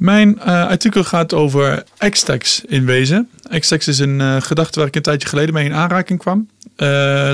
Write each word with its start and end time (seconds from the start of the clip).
Mijn 0.00 0.38
uh, 0.38 0.44
artikel 0.66 1.04
gaat 1.04 1.34
over 1.34 1.84
Xtex 2.10 2.64
in 2.64 2.84
wezen. 2.84 3.28
Xtex 3.58 3.88
is 3.88 3.98
een 3.98 4.20
uh, 4.20 4.36
gedachte 4.40 4.78
waar 4.78 4.88
ik 4.88 4.96
een 4.96 5.02
tijdje 5.02 5.28
geleden 5.28 5.54
mee 5.54 5.64
in 5.64 5.74
aanraking 5.74 6.18
kwam. 6.18 6.48
Uh, 6.76 6.86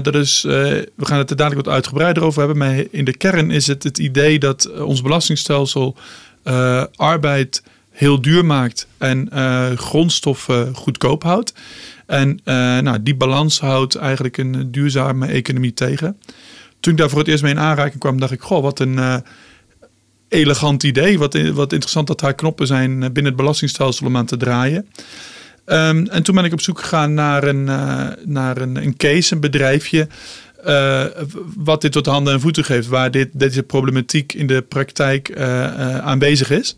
dat 0.02 0.14
is, 0.14 0.42
we 0.42 0.86
gaan 0.96 1.18
het 1.18 1.30
er 1.30 1.36
dadelijk 1.36 1.66
wat 1.66 1.74
uitgebreider 1.74 2.22
over 2.22 2.38
hebben. 2.38 2.58
Maar 2.58 2.84
in 2.90 3.04
de 3.04 3.16
kern 3.16 3.50
is 3.50 3.66
het 3.66 3.82
het 3.82 3.98
idee 3.98 4.38
dat 4.38 4.72
ons 4.72 5.02
belastingstelsel 5.02 5.96
arbeid 6.96 7.62
heel 7.90 8.20
duur 8.20 8.44
maakt 8.44 8.86
en 8.98 9.30
grondstoffen 9.76 10.74
goedkoop 10.74 11.22
houdt. 11.22 11.52
En 12.06 12.40
nou, 12.44 13.02
die 13.02 13.16
balans 13.16 13.60
houdt 13.60 13.94
eigenlijk 13.94 14.36
een 14.36 14.70
duurzame 14.70 15.26
economie 15.26 15.74
tegen. 15.74 16.18
Toen 16.80 16.92
ik 16.92 16.98
daar 16.98 17.08
voor 17.10 17.18
het 17.18 17.28
eerst 17.28 17.42
mee 17.42 17.52
in 17.52 17.58
aanraking 17.58 18.00
kwam, 18.00 18.20
dacht 18.20 18.32
ik: 18.32 18.40
Goh, 18.42 18.62
wat 18.62 18.80
een 18.80 19.22
elegant 20.28 20.82
idee. 20.82 21.18
Wat, 21.18 21.34
wat 21.34 21.72
interessant 21.72 22.06
dat 22.06 22.20
haar 22.20 22.34
knoppen 22.34 22.66
zijn 22.66 22.90
eh, 22.90 22.98
binnen 22.98 23.24
het 23.24 23.36
belastingstelsel 23.36 24.06
om 24.06 24.16
aan 24.16 24.26
te 24.26 24.36
draaien. 24.36 24.88
Um, 25.66 26.06
en 26.06 26.22
toen 26.22 26.34
ben 26.34 26.44
ik 26.44 26.52
op 26.52 26.60
zoek 26.60 26.80
gegaan 26.80 27.14
naar 27.14 27.44
een, 27.44 27.66
uh, 27.66 28.08
naar 28.24 28.56
een, 28.56 28.76
een 28.76 28.96
case, 28.96 29.34
een 29.34 29.40
bedrijfje. 29.40 30.08
Uh, 30.66 31.04
wat 31.56 31.80
dit 31.80 31.92
tot 31.92 32.06
handen 32.06 32.32
en 32.32 32.40
voeten 32.40 32.64
geeft, 32.64 32.86
waar 32.86 33.10
dit, 33.10 33.28
deze 33.32 33.62
problematiek 33.62 34.32
in 34.32 34.46
de 34.46 34.62
praktijk 34.62 35.38
aanwezig 36.00 36.50
is. 36.50 36.76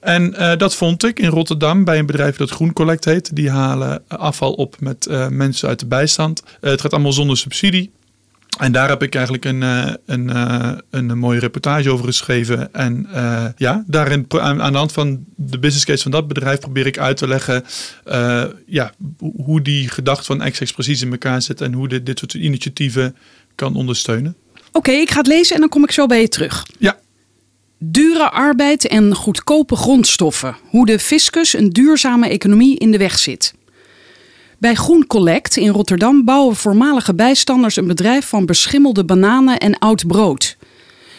En 0.00 0.30
dat 0.58 0.74
vond 0.74 1.04
ik 1.04 1.18
in 1.18 1.28
Rotterdam 1.28 1.84
bij 1.84 1.98
een 1.98 2.06
bedrijf 2.06 2.36
dat 2.36 2.50
Groen 2.50 2.72
Collect 2.72 3.04
heet. 3.04 3.36
Die 3.36 3.50
halen 3.50 4.02
afval 4.08 4.52
op 4.52 4.76
met 4.80 5.08
mensen 5.30 5.68
uit 5.68 5.80
de 5.80 5.86
bijstand. 5.86 6.42
het 6.60 6.80
gaat 6.80 6.92
allemaal 6.92 7.12
zonder 7.12 7.36
subsidie. 7.36 7.90
En 8.58 8.72
daar 8.72 8.88
heb 8.88 9.02
ik 9.02 9.14
eigenlijk 9.14 9.44
een, 9.44 9.62
eh, 9.62 9.92
een, 10.06 10.30
eh, 10.30 10.72
een, 10.90 11.18
mooie 11.18 11.38
reportage 11.38 11.90
over 11.90 12.04
geschreven. 12.04 12.74
En 12.74 13.06
uh, 13.14 13.44
ja, 13.56 13.84
daarin, 13.86 14.26
aan, 14.28 14.72
de 14.72 14.78
hand 14.78 14.92
van 14.92 15.24
de 15.36 15.58
business 15.58 15.84
case 15.84 16.02
van 16.02 16.10
dat 16.10 16.28
bedrijf 16.28 16.58
probeer 16.58 16.86
ik 16.86 16.98
uit 16.98 17.16
te 17.16 17.28
leggen 17.28 17.64
uh, 18.06 18.44
ja, 18.66 18.92
hoe 19.36 19.62
die 19.62 19.88
gedachte 19.88 20.24
van 20.24 20.50
XX 20.50 20.72
precies 20.72 21.02
in 21.02 21.10
elkaar 21.10 21.42
zit 21.42 21.60
en 21.60 21.72
hoe 21.72 21.88
dit, 21.88 22.06
dit 22.06 22.18
soort 22.18 22.34
initiatieven 22.34 23.16
kan 23.54 23.76
ondersteunen. 23.76 24.36
Oké, 24.72 24.90
ik 24.90 25.10
ga 25.10 25.18
het 25.18 25.26
lezen 25.26 25.54
en 25.54 25.60
dan 25.60 25.70
kom 25.70 25.84
ik 25.84 25.90
zo 25.90 26.06
bij 26.06 26.20
je 26.20 26.28
terug. 26.28 26.66
Ja. 26.78 26.98
Dure 27.78 28.30
arbeid 28.30 28.86
en 28.86 29.14
goedkope 29.14 29.76
grondstoffen. 29.76 30.56
Hoe 30.62 30.86
de 30.86 30.98
fiscus 30.98 31.52
een 31.52 31.70
duurzame 31.70 32.28
economie 32.28 32.78
in 32.78 32.90
de 32.90 32.98
weg 32.98 33.18
zit. 33.18 33.54
Bij 34.64 34.74
Groen 34.74 35.06
Collect 35.06 35.56
in 35.56 35.68
Rotterdam 35.68 36.24
bouwen 36.24 36.56
voormalige 36.56 37.14
bijstanders 37.14 37.76
een 37.76 37.86
bedrijf 37.86 38.26
van 38.26 38.46
beschimmelde 38.46 39.04
bananen 39.04 39.58
en 39.58 39.78
oud 39.78 40.06
brood. 40.06 40.56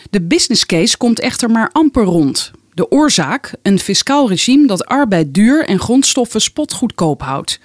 De 0.10 0.22
business 0.22 0.66
case 0.66 0.98
komt 0.98 1.20
echter 1.20 1.50
maar 1.50 1.70
amper 1.72 2.04
rond. 2.04 2.52
De 2.74 2.92
oorzaak: 2.92 3.54
een 3.62 3.80
fiscaal 3.80 4.30
regime 4.30 4.68
dat 4.68 4.86
arbeid 4.86 5.34
duur 5.34 5.66
en 5.66 5.80
grondstoffen 5.80 6.42
spotgoedkoop 6.42 7.22
houdt. 7.22 7.60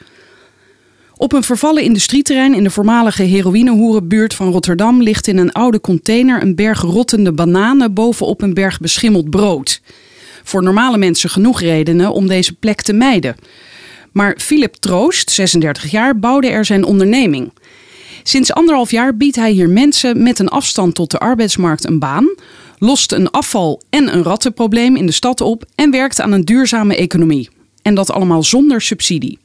Op 1.17 1.33
een 1.33 1.43
vervallen 1.43 1.83
industrieterrein 1.83 2.55
in 2.55 2.65
de 2.65 2.71
voormalige 2.71 3.23
heroïnehoerenbuurt 3.23 4.35
van 4.35 4.51
Rotterdam 4.51 5.03
ligt 5.03 5.27
in 5.27 5.37
een 5.37 5.53
oude 5.53 5.81
container 5.81 6.43
een 6.43 6.55
berg 6.55 6.81
rottende 6.81 7.33
bananen 7.33 7.95
bovenop 7.95 8.43
een 8.43 8.55
berg 8.55 8.81
beschimmeld 8.81 9.31
brood. 9.31 9.81
Voor 10.43 10.63
normale 10.63 10.99
mensen 10.99 11.31
genoeg 11.31 11.61
redenen 11.61 12.13
om 12.13 12.27
deze 12.27 12.53
plek 12.53 12.83
te 12.83 12.93
mijden. 12.93 13.37
Maar 14.13 14.35
Philip 14.39 14.75
Troost, 14.75 15.31
36 15.31 15.91
jaar, 15.91 16.19
bouwde 16.19 16.49
er 16.49 16.65
zijn 16.65 16.85
onderneming. 16.85 17.53
Sinds 18.23 18.53
anderhalf 18.53 18.91
jaar 18.91 19.17
biedt 19.17 19.37
hij 19.37 19.51
hier 19.53 19.69
mensen 19.69 20.23
met 20.23 20.39
een 20.39 20.49
afstand 20.49 20.95
tot 20.95 21.11
de 21.11 21.19
arbeidsmarkt 21.19 21.87
een 21.87 21.99
baan, 21.99 22.35
lost 22.79 23.13
een 23.13 23.31
afval- 23.31 23.83
en 23.91 24.15
een 24.15 24.23
rattenprobleem 24.23 24.97
in 24.97 25.07
de 25.07 25.13
stad 25.13 25.41
op 25.41 25.65
en 25.75 25.91
werkt 25.91 26.21
aan 26.21 26.33
een 26.33 26.45
duurzame 26.45 26.97
economie. 26.97 27.49
En 27.83 27.95
dat 27.95 28.11
allemaal 28.11 28.43
zonder 28.43 28.81
subsidie. 28.81 29.39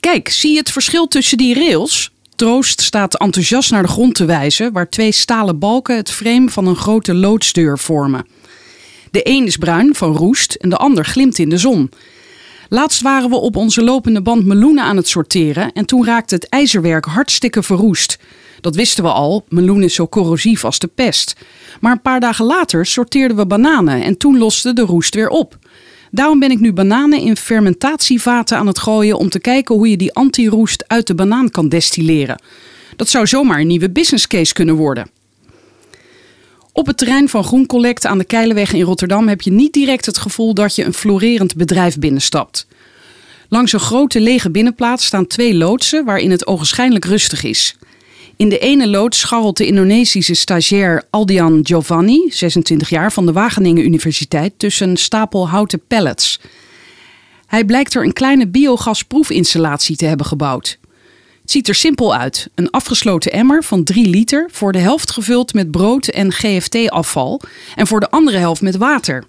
Kijk, 0.00 0.28
zie 0.28 0.52
je 0.52 0.58
het 0.58 0.70
verschil 0.70 1.08
tussen 1.08 1.38
die 1.38 1.54
rails? 1.54 2.10
Troost 2.36 2.80
staat 2.80 3.18
enthousiast 3.18 3.70
naar 3.70 3.82
de 3.82 3.88
grond 3.88 4.14
te 4.14 4.24
wijzen, 4.24 4.72
waar 4.72 4.88
twee 4.88 5.12
stalen 5.12 5.58
balken 5.58 5.96
het 5.96 6.10
frame 6.10 6.50
van 6.50 6.66
een 6.66 6.76
grote 6.76 7.14
loodsdeur 7.14 7.78
vormen. 7.78 8.26
De 9.10 9.20
een 9.28 9.46
is 9.46 9.56
bruin 9.56 9.94
van 9.94 10.16
roest 10.16 10.54
en 10.54 10.68
de 10.68 10.76
ander 10.76 11.04
glimt 11.04 11.38
in 11.38 11.48
de 11.48 11.58
zon. 11.58 11.90
Laatst 12.68 13.02
waren 13.02 13.30
we 13.30 13.36
op 13.36 13.56
onze 13.56 13.82
lopende 13.82 14.22
band 14.22 14.44
meloenen 14.44 14.84
aan 14.84 14.96
het 14.96 15.08
sorteren 15.08 15.72
en 15.72 15.86
toen 15.86 16.04
raakte 16.04 16.34
het 16.34 16.48
ijzerwerk 16.48 17.04
hartstikke 17.04 17.62
verroest. 17.62 18.18
Dat 18.60 18.74
wisten 18.74 19.04
we 19.04 19.10
al, 19.10 19.44
meloen 19.48 19.82
is 19.82 19.94
zo 19.94 20.08
corrosief 20.08 20.64
als 20.64 20.78
de 20.78 20.86
pest. 20.86 21.36
Maar 21.80 21.92
een 21.92 22.02
paar 22.02 22.20
dagen 22.20 22.44
later 22.44 22.86
sorteerden 22.86 23.36
we 23.36 23.46
bananen 23.46 24.02
en 24.02 24.16
toen 24.16 24.38
loste 24.38 24.72
de 24.72 24.82
roest 24.82 25.14
weer 25.14 25.28
op. 25.28 25.58
Daarom 26.10 26.38
ben 26.38 26.50
ik 26.50 26.60
nu 26.60 26.72
bananen 26.72 27.20
in 27.20 27.36
fermentatievaten 27.36 28.58
aan 28.58 28.66
het 28.66 28.78
gooien 28.78 29.18
om 29.18 29.28
te 29.28 29.40
kijken 29.40 29.74
hoe 29.74 29.90
je 29.90 29.96
die 29.96 30.14
antiroest 30.14 30.84
uit 30.86 31.06
de 31.06 31.14
banaan 31.14 31.50
kan 31.50 31.68
destilleren. 31.68 32.42
Dat 32.96 33.08
zou 33.08 33.26
zomaar 33.26 33.60
een 33.60 33.66
nieuwe 33.66 33.90
business 33.90 34.26
case 34.26 34.52
kunnen 34.52 34.74
worden. 34.74 35.10
Op 36.78 36.86
het 36.86 36.96
terrein 36.96 37.28
van 37.28 37.44
Groen 37.44 37.66
Collect 37.66 38.06
aan 38.06 38.18
de 38.18 38.24
Keilenweg 38.24 38.72
in 38.72 38.82
Rotterdam 38.82 39.28
heb 39.28 39.40
je 39.40 39.50
niet 39.50 39.72
direct 39.72 40.06
het 40.06 40.18
gevoel 40.18 40.54
dat 40.54 40.74
je 40.74 40.84
een 40.84 40.94
florerend 40.94 41.56
bedrijf 41.56 41.98
binnenstapt. 41.98 42.66
Langs 43.48 43.72
een 43.72 43.80
grote 43.80 44.20
lege 44.20 44.50
binnenplaats 44.50 45.04
staan 45.04 45.26
twee 45.26 45.54
loodsen 45.54 46.04
waarin 46.04 46.30
het 46.30 46.46
ogenschijnlijk 46.46 47.04
rustig 47.04 47.42
is. 47.42 47.76
In 48.36 48.48
de 48.48 48.58
ene 48.58 48.88
loods 48.88 49.18
scharrelt 49.18 49.56
de 49.56 49.66
Indonesische 49.66 50.34
stagiair 50.34 51.04
Aldian 51.10 51.60
Giovanni, 51.62 52.30
26 52.30 52.88
jaar, 52.88 53.12
van 53.12 53.26
de 53.26 53.32
Wageningen 53.32 53.84
Universiteit, 53.84 54.52
tussen 54.56 54.88
een 54.88 54.96
stapel 54.96 55.48
houten 55.48 55.80
pallets. 55.86 56.40
Hij 57.46 57.64
blijkt 57.64 57.94
er 57.94 58.04
een 58.04 58.12
kleine 58.12 58.48
biogasproefinstallatie 58.48 59.96
te 59.96 60.06
hebben 60.06 60.26
gebouwd. 60.26 60.78
Ziet 61.50 61.68
er 61.68 61.74
simpel 61.74 62.14
uit. 62.14 62.48
Een 62.54 62.70
afgesloten 62.70 63.32
emmer 63.32 63.64
van 63.64 63.84
3 63.84 64.08
liter, 64.08 64.48
voor 64.52 64.72
de 64.72 64.78
helft 64.78 65.10
gevuld 65.10 65.54
met 65.54 65.70
brood 65.70 66.06
en 66.08 66.32
GFT-afval 66.32 67.40
en 67.74 67.86
voor 67.86 68.00
de 68.00 68.10
andere 68.10 68.38
helft 68.38 68.62
met 68.62 68.76
water. 68.76 69.24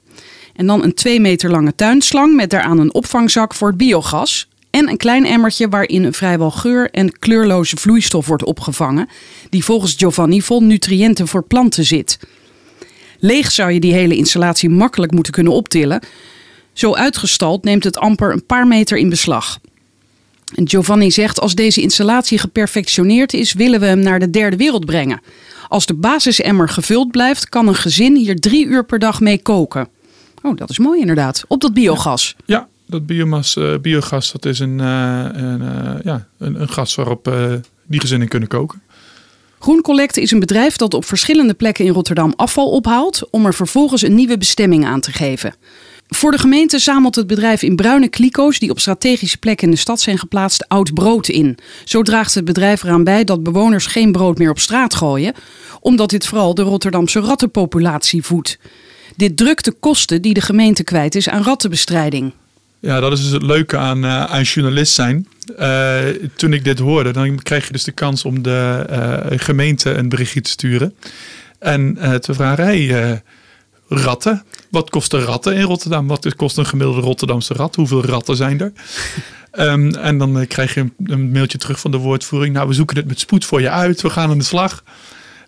En 0.55 0.67
dan 0.67 0.83
een 0.83 0.93
2 0.93 1.19
meter 1.19 1.51
lange 1.51 1.75
tuinslang 1.75 2.35
met 2.35 2.49
daaraan 2.49 2.79
een 2.79 2.93
opvangzak 2.93 3.53
voor 3.53 3.67
het 3.67 3.77
biogas. 3.77 4.47
En 4.69 4.89
een 4.89 4.97
klein 4.97 5.25
emmertje 5.25 5.69
waarin 5.69 6.03
een 6.03 6.13
vrijwel 6.13 6.51
geur- 6.51 6.89
en 6.91 7.19
kleurloze 7.19 7.77
vloeistof 7.77 8.27
wordt 8.27 8.43
opgevangen, 8.43 9.09
die 9.49 9.63
volgens 9.63 9.95
Giovanni 9.97 10.41
vol 10.41 10.63
nutriënten 10.63 11.27
voor 11.27 11.43
planten 11.43 11.85
zit. 11.85 12.19
Leeg 13.19 13.51
zou 13.51 13.71
je 13.71 13.79
die 13.79 13.93
hele 13.93 14.15
installatie 14.15 14.69
makkelijk 14.69 15.11
moeten 15.11 15.33
kunnen 15.33 15.53
optillen. 15.53 16.01
Zo 16.73 16.93
uitgestald 16.93 17.63
neemt 17.63 17.83
het 17.83 17.97
amper 17.97 18.31
een 18.31 18.45
paar 18.45 18.67
meter 18.67 18.97
in 18.97 19.09
beslag. 19.09 19.59
Giovanni 20.55 21.11
zegt: 21.11 21.39
Als 21.39 21.55
deze 21.55 21.81
installatie 21.81 22.37
geperfectioneerd 22.37 23.33
is, 23.33 23.53
willen 23.53 23.79
we 23.79 23.85
hem 23.85 23.99
naar 23.99 24.19
de 24.19 24.29
derde 24.29 24.57
wereld 24.57 24.85
brengen. 24.85 25.21
Als 25.67 25.85
de 25.85 25.93
basisemmer 25.93 26.69
gevuld 26.69 27.11
blijft, 27.11 27.49
kan 27.49 27.67
een 27.67 27.75
gezin 27.75 28.15
hier 28.15 28.39
drie 28.39 28.65
uur 28.65 28.85
per 28.85 28.99
dag 28.99 29.19
mee 29.19 29.41
koken. 29.41 29.87
Oh, 30.41 30.57
dat 30.57 30.69
is 30.69 30.79
mooi 30.79 30.99
inderdaad. 30.99 31.43
Op 31.47 31.61
dat 31.61 31.73
biogas. 31.73 32.35
Ja, 32.45 32.67
dat 32.85 33.05
biomas, 33.05 33.55
uh, 33.55 33.77
biogas 33.77 34.31
dat 34.31 34.45
is 34.45 34.59
een, 34.59 34.79
uh, 34.79 35.25
een, 35.31 35.61
uh, 35.61 35.91
ja, 36.03 36.27
een, 36.37 36.61
een, 36.61 36.69
gas 36.69 36.95
waarop 36.95 37.33
die 37.85 37.99
gezinnen 37.99 38.27
kunnen 38.27 38.49
koken. 38.49 38.81
Groen 39.59 39.81
Collect 39.81 40.17
is 40.17 40.31
een 40.31 40.39
bedrijf 40.39 40.75
dat 40.75 40.93
op 40.93 41.05
verschillende 41.05 41.53
plekken 41.53 41.85
in 41.85 41.93
Rotterdam 41.93 42.33
afval 42.35 42.69
ophaalt 42.69 43.27
om 43.29 43.45
er 43.45 43.53
vervolgens 43.53 44.01
een 44.01 44.15
nieuwe 44.15 44.37
bestemming 44.37 44.85
aan 44.85 44.99
te 44.99 45.11
geven. 45.11 45.53
Voor 46.09 46.31
de 46.31 46.37
gemeente 46.37 46.79
zamelt 46.79 47.15
het 47.15 47.27
bedrijf 47.27 47.61
in 47.61 47.75
bruine 47.75 48.07
kliko's 48.07 48.59
die 48.59 48.69
op 48.69 48.79
strategische 48.79 49.37
plekken 49.37 49.67
in 49.67 49.73
de 49.73 49.79
stad 49.79 49.99
zijn 49.99 50.17
geplaatst 50.17 50.67
oud 50.67 50.93
brood 50.93 51.27
in. 51.27 51.57
Zo 51.85 52.01
draagt 52.01 52.33
het 52.35 52.45
bedrijf 52.45 52.83
eraan 52.83 53.03
bij 53.03 53.23
dat 53.23 53.43
bewoners 53.43 53.85
geen 53.85 54.11
brood 54.11 54.37
meer 54.37 54.49
op 54.49 54.59
straat 54.59 54.95
gooien, 54.95 55.33
omdat 55.79 56.09
dit 56.09 56.27
vooral 56.27 56.53
de 56.53 56.61
Rotterdamse 56.61 57.19
rattenpopulatie 57.19 58.23
voedt. 58.23 58.59
Dit 59.15 59.37
drukt 59.37 59.65
de 59.65 59.71
kosten 59.71 60.21
die 60.21 60.33
de 60.33 60.41
gemeente 60.41 60.83
kwijt 60.83 61.15
is 61.15 61.29
aan 61.29 61.43
rattenbestrijding. 61.43 62.33
Ja, 62.79 62.99
dat 62.99 63.11
is 63.11 63.21
dus 63.21 63.31
het 63.31 63.43
leuke 63.43 63.77
aan, 63.77 64.05
uh, 64.05 64.23
aan 64.23 64.41
journalist 64.41 64.93
zijn. 64.93 65.27
Uh, 65.59 65.99
toen 66.35 66.53
ik 66.53 66.63
dit 66.63 66.79
hoorde, 66.79 67.11
dan 67.11 67.39
krijg 67.43 67.65
je 67.65 67.71
dus 67.71 67.83
de 67.83 67.91
kans 67.91 68.25
om 68.25 68.41
de 68.41 68.85
uh, 68.89 69.39
gemeente 69.39 69.89
een 69.89 70.09
berichtje 70.09 70.41
te 70.41 70.49
sturen. 70.49 70.93
En 71.59 71.97
te 72.19 72.33
vragen, 72.33 72.63
hey, 72.63 73.21
ratten. 73.89 74.43
Wat 74.69 74.89
kosten 74.89 75.21
ratten 75.21 75.55
in 75.55 75.61
Rotterdam? 75.61 76.07
Wat 76.07 76.35
kost 76.35 76.57
een 76.57 76.65
gemiddelde 76.65 77.01
Rotterdamse 77.01 77.53
rat? 77.53 77.75
Hoeveel 77.75 78.05
ratten 78.05 78.35
zijn 78.35 78.61
er? 78.61 78.71
Ehm, 79.51 79.89
en 79.89 80.17
dan 80.17 80.39
eh, 80.39 80.47
krijg 80.47 80.73
je 80.73 80.79
een, 80.79 80.93
een 81.03 81.31
mailtje 81.31 81.57
terug 81.57 81.79
van 81.79 81.91
de 81.91 81.97
woordvoering. 81.97 82.53
Nou, 82.53 82.67
we 82.67 82.73
zoeken 82.73 82.97
het 82.97 83.07
met 83.07 83.19
spoed 83.19 83.45
voor 83.45 83.61
je 83.61 83.69
uit. 83.69 84.01
We 84.01 84.09
gaan 84.09 84.29
aan 84.29 84.37
de 84.37 84.43
slag. 84.43 84.83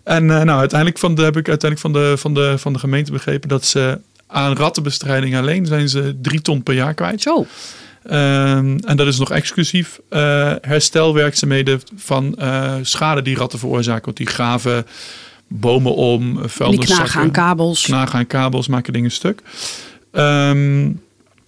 En 0.04 0.22
uh, 0.22 0.42
nou, 0.42 0.58
uiteindelijk 0.58 0.98
van 0.98 1.14
de, 1.14 1.22
heb 1.22 1.36
ik 1.36 1.48
uiteindelijk 1.48 1.80
van 1.80 2.02
de, 2.02 2.16
van, 2.18 2.34
de, 2.34 2.58
van 2.58 2.72
de 2.72 2.78
gemeente 2.78 3.12
begrepen 3.12 3.48
dat 3.48 3.64
ze 3.64 4.00
aan 4.26 4.56
rattenbestrijding 4.56 5.36
alleen 5.36 5.66
zijn 5.66 5.88
ze 5.88 6.16
drie 6.22 6.42
ton 6.42 6.62
per 6.62 6.74
jaar 6.74 6.94
kwijt. 6.94 7.22
Zo. 7.22 7.46
Um, 8.04 8.78
en 8.78 8.96
dat 8.96 9.06
is 9.06 9.18
nog 9.18 9.30
exclusief 9.30 10.00
uh, 10.10 10.52
herstelwerkzaamheden 10.60 11.80
van 11.96 12.36
uh, 12.38 12.74
schade 12.82 13.22
die 13.22 13.36
ratten 13.36 13.58
veroorzaken. 13.58 14.04
Want 14.04 14.16
die 14.16 14.26
graven 14.26 14.86
bomen 15.60 15.94
om, 15.94 16.20
vuilniszakken. 16.34 16.78
Die 16.78 16.86
knagen 16.86 17.20
aan 17.20 17.30
kabels. 17.30 17.82
Knagen 17.82 18.18
aan 18.18 18.26
kabels, 18.26 18.68
maken 18.68 18.92
dingen 18.92 19.10
stuk. 19.10 19.42
Um, 20.12 21.00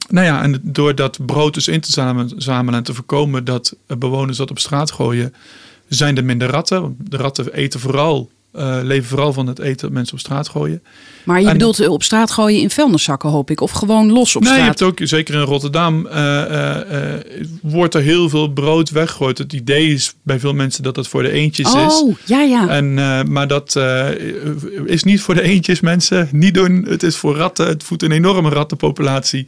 nou 0.09 0.27
ja, 0.27 0.43
en 0.43 0.61
door 0.63 0.95
dat 0.95 1.27
brood 1.27 1.55
dus 1.55 1.69
in 1.69 1.81
te 1.81 1.91
zamelen 2.37 2.75
en 2.75 2.83
te 2.83 2.95
voorkomen 2.95 3.45
dat 3.45 3.77
bewoners 3.87 4.37
dat 4.37 4.51
op 4.51 4.59
straat 4.59 4.91
gooien, 4.91 5.35
zijn 5.89 6.17
er 6.17 6.25
minder 6.25 6.49
ratten. 6.49 6.97
De 6.99 7.17
ratten 7.17 7.53
eten 7.53 7.81
vooral 7.81 8.31
uh, 8.57 8.79
leven 8.83 9.09
vooral 9.09 9.33
van 9.33 9.47
het 9.47 9.59
eten 9.59 9.81
dat 9.81 9.91
mensen 9.91 10.15
op 10.15 10.21
straat 10.21 10.49
gooien. 10.49 10.83
Maar 11.25 11.41
je 11.41 11.47
en, 11.47 11.53
bedoelt 11.53 11.89
op 11.89 12.03
straat 12.03 12.31
gooien 12.31 12.61
in 12.61 12.71
vuilniszakken, 12.71 13.29
hoop 13.29 13.51
ik? 13.51 13.61
Of 13.61 13.71
gewoon 13.71 14.13
los 14.13 14.37
op 14.37 14.43
nee, 14.43 14.53
straat? 14.53 14.79
Je 14.79 14.85
hebt 14.85 15.01
ook, 15.01 15.09
zeker 15.09 15.35
in 15.35 15.41
Rotterdam, 15.41 16.07
uh, 16.07 16.15
uh, 16.15 17.15
wordt 17.63 17.95
er 17.95 18.01
heel 18.01 18.29
veel 18.29 18.49
brood 18.49 18.91
weggegooid. 18.91 19.39
Het 19.39 19.53
idee 19.53 19.93
is 19.93 20.15
bij 20.23 20.39
veel 20.39 20.55
mensen 20.55 20.83
dat 20.83 20.95
dat 20.95 21.09
voor 21.09 21.23
de 21.23 21.31
eentjes 21.31 21.73
oh, 21.73 21.87
is. 21.87 22.03
Oh, 22.03 22.17
ja, 22.25 22.41
ja. 22.41 22.69
En, 22.69 22.95
maar 23.33 23.49
dat 23.49 23.77
is 24.85 25.05
niet 25.05 25.21
voor 25.21 25.35
de 25.35 25.43
eentjes, 25.43 25.81
mensen. 25.81 26.29
Niet 26.33 26.55
doen. 26.55 26.87
Het 26.89 27.03
is 27.03 27.17
voor 27.17 27.37
ratten. 27.37 27.67
Het 27.67 27.83
voedt 27.83 28.03
een 28.03 28.13
enorme 28.13 28.49
rattenpopulatie. 28.49 29.47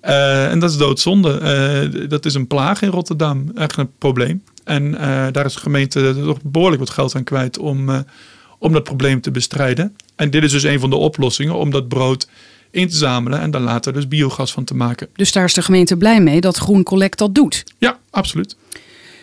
en 0.00 0.58
dat 0.58 0.70
is 0.70 0.76
doodzonde. 0.76 2.06
dat 2.08 2.24
is 2.24 2.34
een 2.34 2.46
plaag 2.46 2.82
in 2.82 2.90
Rotterdam. 2.90 3.50
Echt 3.54 3.76
een 3.76 3.90
probleem. 3.98 4.42
En 4.64 4.90
daar 5.32 5.44
is 5.44 5.54
de 5.54 5.60
gemeente 5.60 6.14
toch 6.24 6.38
behoorlijk 6.42 6.80
wat 6.80 6.90
geld 6.90 7.14
aan 7.14 7.24
kwijt 7.24 7.58
om 7.58 8.04
om 8.64 8.72
dat 8.72 8.84
probleem 8.84 9.20
te 9.20 9.30
bestrijden. 9.30 9.96
En 10.16 10.30
dit 10.30 10.42
is 10.42 10.52
dus 10.52 10.62
een 10.62 10.80
van 10.80 10.90
de 10.90 10.96
oplossingen 10.96 11.54
om 11.54 11.70
dat 11.70 11.88
brood 11.88 12.28
in 12.70 12.88
te 12.88 12.96
zamelen 12.96 13.40
en 13.40 13.50
dan 13.50 13.62
later 13.62 13.92
dus 13.92 14.08
biogas 14.08 14.52
van 14.52 14.64
te 14.64 14.74
maken. 14.74 15.08
Dus 15.14 15.32
daar 15.32 15.44
is 15.44 15.54
de 15.54 15.62
gemeente 15.62 15.96
blij 15.96 16.20
mee 16.20 16.40
dat 16.40 16.56
Groen 16.56 16.82
Collect 16.82 17.18
dat 17.18 17.34
doet? 17.34 17.64
Ja, 17.78 17.98
absoluut. 18.10 18.56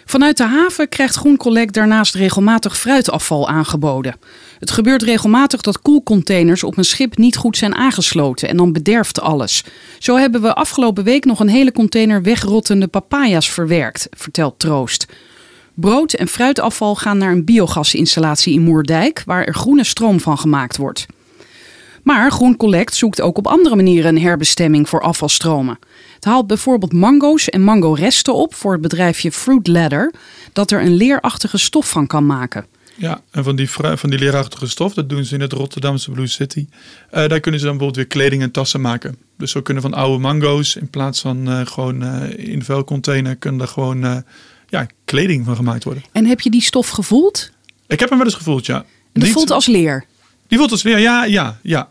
Vanuit 0.06 0.38
de 0.38 0.44
haven 0.44 0.90
krijgt 0.90 1.16
Groen 1.16 1.38
Collect 1.38 1.74
daarnaast 1.74 2.16
regelmatig 2.16 2.78
fruitafval 2.78 3.48
aangeboden. 3.48 4.16
Het 4.60 4.72
gebeurt 4.72 5.04
regelmatig 5.04 5.62
dat 5.62 5.82
koelcontainers 5.82 6.64
op 6.64 6.78
een 6.78 6.84
schip 6.84 7.18
niet 7.18 7.38
goed 7.38 7.58
zijn 7.58 7.76
aangesloten 7.76 8.50
en 8.50 8.58
dan 8.58 8.72
bederft 8.74 9.22
alles. 9.22 9.64
Zo 10.00 10.18
hebben 10.18 10.42
we 10.42 10.54
afgelopen 10.54 11.04
week 11.04 11.26
nog 11.26 11.40
een 11.40 11.50
hele 11.50 11.72
container 11.72 12.22
wegrottende 12.22 12.88
papaya's 12.88 13.50
verwerkt, 13.50 14.08
vertelt 14.12 14.60
Troost. 14.60 15.08
Brood 15.82 16.14
en 16.14 16.28
fruitafval 16.28 16.96
gaan 16.96 17.18
naar 17.18 17.32
een 17.32 17.46
biogasinstallatie 17.46 18.54
in 18.54 18.62
Moerdijk, 18.62 19.24
waar 19.26 19.44
er 19.46 19.54
groene 19.54 19.84
stroom 19.84 20.20
van 20.20 20.38
gemaakt 20.38 20.78
wordt. 20.78 21.06
Maar 22.04 22.32
Groen 22.32 22.58
Collect 22.58 22.96
zoekt 22.96 23.22
ook 23.22 23.38
op 23.38 23.48
andere 23.48 23.76
manieren 23.76 24.16
een 24.16 24.22
herbestemming 24.22 24.90
voor 24.90 25.02
afvalstromen. 25.02 25.80
Het 26.16 26.26
haalt 26.26 26.48
bijvoorbeeld 26.48 26.94
mango's 26.94 27.50
en 27.50 27.64
mangoresten 27.64 28.36
op 28.36 28.56
voor 28.56 28.72
het 28.72 28.82
bedrijfje 28.82 29.32
Fruit 29.32 29.68
Ladder, 29.68 30.14
dat 30.54 30.72
er 30.72 30.82
een 30.82 30.96
leerachtige 30.96 31.58
stof 31.58 31.90
van 31.90 32.08
kan 32.08 32.26
maken. 32.26 32.66
Ja, 32.96 33.22
en 33.32 33.44
van 33.44 33.56
die, 33.56 33.70
van 33.70 34.10
die 34.10 34.20
leerachtige 34.20 34.68
stof, 34.68 34.94
dat 34.94 35.10
doen 35.10 35.26
ze 35.26 35.36
in 35.36 35.42
het 35.42 35.54
Rotterdamse 35.54 36.12
Blue 36.12 36.28
City. 36.28 36.68
Uh, 36.70 37.28
daar 37.28 37.40
kunnen 37.40 37.60
ze 37.60 37.66
dan 37.66 37.78
bijvoorbeeld 37.78 37.96
weer 37.96 38.22
kleding 38.22 38.42
en 38.42 38.52
tassen 38.52 38.82
maken. 38.82 39.18
Dus 39.38 39.52
zo 39.52 39.62
kunnen 39.62 39.84
van 39.84 39.94
oude 39.94 40.18
mango's, 40.18 40.76
in 40.76 40.90
plaats 40.90 41.22
van 41.22 41.50
uh, 41.50 41.66
gewoon 41.66 42.04
uh, 42.04 42.38
in 42.38 42.64
vuilcontainer, 42.64 43.36
kunnen 43.36 43.62
er 43.62 43.68
gewoon 43.68 44.24
ja, 44.72 44.88
kleding 45.06 45.46
van 45.46 45.56
gemaakt 45.56 45.84
worden. 45.84 46.04
En 46.12 46.26
heb 46.26 46.40
je 46.42 46.50
die 46.50 46.62
stof 46.62 46.90
gevoeld? 46.90 47.52
Ik 47.88 48.00
heb 48.00 48.10
hem 48.10 48.18
wel 48.18 48.28
eens 48.28 48.36
gevoeld, 48.36 48.66
ja. 48.66 48.86
Niet- 49.14 49.32
voelt 49.32 49.52
als 49.52 49.66
leer. 49.66 50.06
Die 50.48 50.58
voelt 50.58 50.72
als 50.72 50.84
leer, 50.84 51.00
ja, 51.00 51.26
ja, 51.26 51.60
ja. 51.64 51.90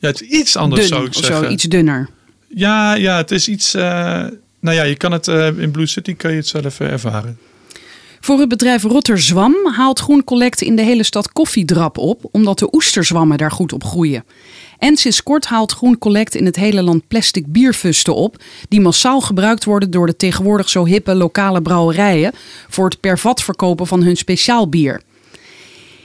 Ja, 0.00 0.08
het 0.08 0.20
is 0.22 0.28
iets 0.28 0.56
anders 0.56 0.80
Dun 0.80 0.90
zou 0.90 1.02
ik 1.06 1.14
of 1.16 1.24
zeggen. 1.24 1.44
zo, 1.44 1.50
iets 1.50 1.64
dunner. 1.64 2.08
Ja, 2.48 2.94
ja, 2.94 3.16
het 3.16 3.30
is 3.30 3.48
iets... 3.48 3.74
eh, 3.74 3.82
nou 4.60 4.76
ja, 4.76 4.82
je 4.82 4.96
kan 4.96 5.12
het 5.12 5.28
eh, 5.28 5.58
in 5.58 5.70
Blue 5.70 5.86
City 5.86 6.14
kan 6.14 6.30
je 6.30 6.36
het 6.36 6.46
zelf 6.46 6.80
eh, 6.80 6.90
ervaren. 6.90 7.38
Voor 8.20 8.38
het 8.38 8.48
bedrijf 8.48 8.82
Rotterzwam 8.82 9.54
haalt 9.76 9.98
Groen 9.98 10.24
Collect 10.24 10.60
in 10.60 10.76
de 10.76 10.82
hele 10.82 11.02
stad 11.02 11.32
koffiedrap 11.32 11.98
op, 11.98 12.28
omdat 12.30 12.58
de 12.58 12.74
oesterzwammen 12.74 13.38
daar 13.38 13.50
goed 13.50 13.72
op 13.72 13.84
groeien. 13.84 14.24
En 14.78 14.96
sinds 14.96 15.22
kort 15.22 15.46
haalt 15.46 15.72
Groen 15.72 15.98
Collect 15.98 16.34
in 16.34 16.44
het 16.44 16.56
hele 16.56 16.82
land 16.82 17.08
plastic 17.08 17.46
bierfusten 17.46 18.14
op, 18.14 18.42
die 18.68 18.80
massaal 18.80 19.20
gebruikt 19.20 19.64
worden 19.64 19.90
door 19.90 20.06
de 20.06 20.16
tegenwoordig 20.16 20.68
zo 20.68 20.84
hippe 20.84 21.14
lokale 21.14 21.62
brouwerijen 21.62 22.32
voor 22.68 22.88
het 22.88 23.00
per 23.00 23.18
vat 23.18 23.42
verkopen 23.42 23.86
van 23.86 24.02
hun 24.02 24.16
speciaal 24.16 24.68
bier. 24.68 25.02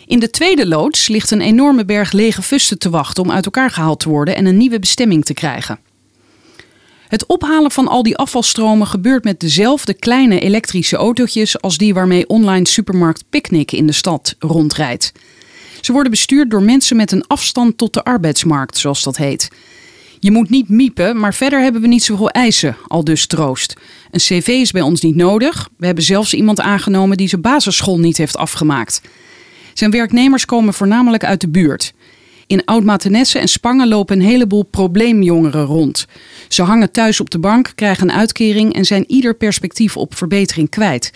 In 0.06 0.20
de 0.20 0.30
tweede 0.30 0.68
loods 0.68 1.08
ligt 1.08 1.32
een 1.32 1.42
enorme 1.42 1.86
berg 1.86 2.12
lege 2.12 2.42
fusten 2.42 2.80
te 2.80 2.90
wachten 2.90 3.24
om 3.24 3.32
uit 3.32 3.46
elkaar 3.46 3.72
gehaald 3.72 4.00
te 4.00 4.10
worden 4.10 4.36
en 4.36 4.46
een 4.46 4.58
nieuwe 4.58 4.80
bestemming 4.80 5.26
te 5.26 5.34
krijgen. 5.34 5.80
Het 7.08 7.26
ophalen 7.26 7.72
van 7.72 7.88
al 7.88 8.04
die 8.04 8.18
afvalstromen 8.18 8.88
gebeurt 8.88 9.24
met 9.24 9.40
dezelfde 9.40 9.94
kleine 9.94 10.40
elektrische 10.40 10.96
autootjes 10.96 11.62
als 11.62 11.78
die 11.78 11.94
waarmee 11.94 12.28
online 12.28 12.68
supermarkt 12.68 13.24
Picnic 13.30 13.72
in 13.72 13.88
de 13.88 13.94
stad 13.94 14.36
rondrijdt. 14.40 15.12
Ze 15.82 15.92
worden 15.92 16.12
bestuurd 16.12 16.50
door 16.50 16.64
mensen 16.64 16.96
met 16.96 17.12
een 17.12 17.28
afstand 17.28 17.78
tot 17.78 17.94
de 17.94 18.04
arbeidsmarkt, 18.04 18.78
zoals 18.78 19.04
dat 19.04 19.18
heet. 19.18 19.50
Je 20.20 20.32
moet 20.32 20.50
niet 20.50 20.70
miepen, 20.70 21.20
maar 21.20 21.34
verder 21.34 21.62
hebben 21.62 21.82
we 21.82 21.88
niet 21.88 22.04
zoveel 22.04 22.30
eisen, 22.30 22.78
al 22.88 23.04
dus 23.04 23.28
troost. 23.28 23.74
Een 24.12 24.20
cv 24.20 24.48
is 24.48 24.72
bij 24.72 24.82
ons 24.82 25.02
niet 25.02 25.16
nodig. 25.16 25.70
We 25.78 25.86
hebben 25.86 26.04
zelfs 26.04 26.34
iemand 26.34 26.60
aangenomen 26.60 27.18
die 27.18 27.28
zijn 27.28 27.42
basisschool 27.42 28.00
niet 28.00 28.18
heeft 28.18 28.38
afgemaakt. 28.38 29.02
Zijn 29.74 29.92
werknemers 29.92 30.46
komen 30.46 30.74
voornamelijk 30.74 31.24
uit 31.24 31.42
de 31.42 31.50
buurt. 31.50 31.94
In 32.48 32.66
Oud-Matenesse 32.66 33.40
en 33.40 33.48
Spangen 33.48 33.88
lopen 33.88 34.20
een 34.20 34.26
heleboel 34.26 34.64
probleemjongeren 34.64 35.66
rond. 35.66 36.06
Ze 36.48 36.64
hangen 36.64 36.92
thuis 36.92 37.20
op 37.20 37.30
de 37.30 37.40
bank, 37.40 37.72
krijgen 37.76 38.10
een 38.10 38.16
uitkering 38.16 38.74
en 38.74 38.86
zijn 38.86 39.04
ieder 39.08 39.36
perspectief 39.36 39.98
op 39.98 40.16
verbetering 40.16 40.70
kwijt. 40.70 41.12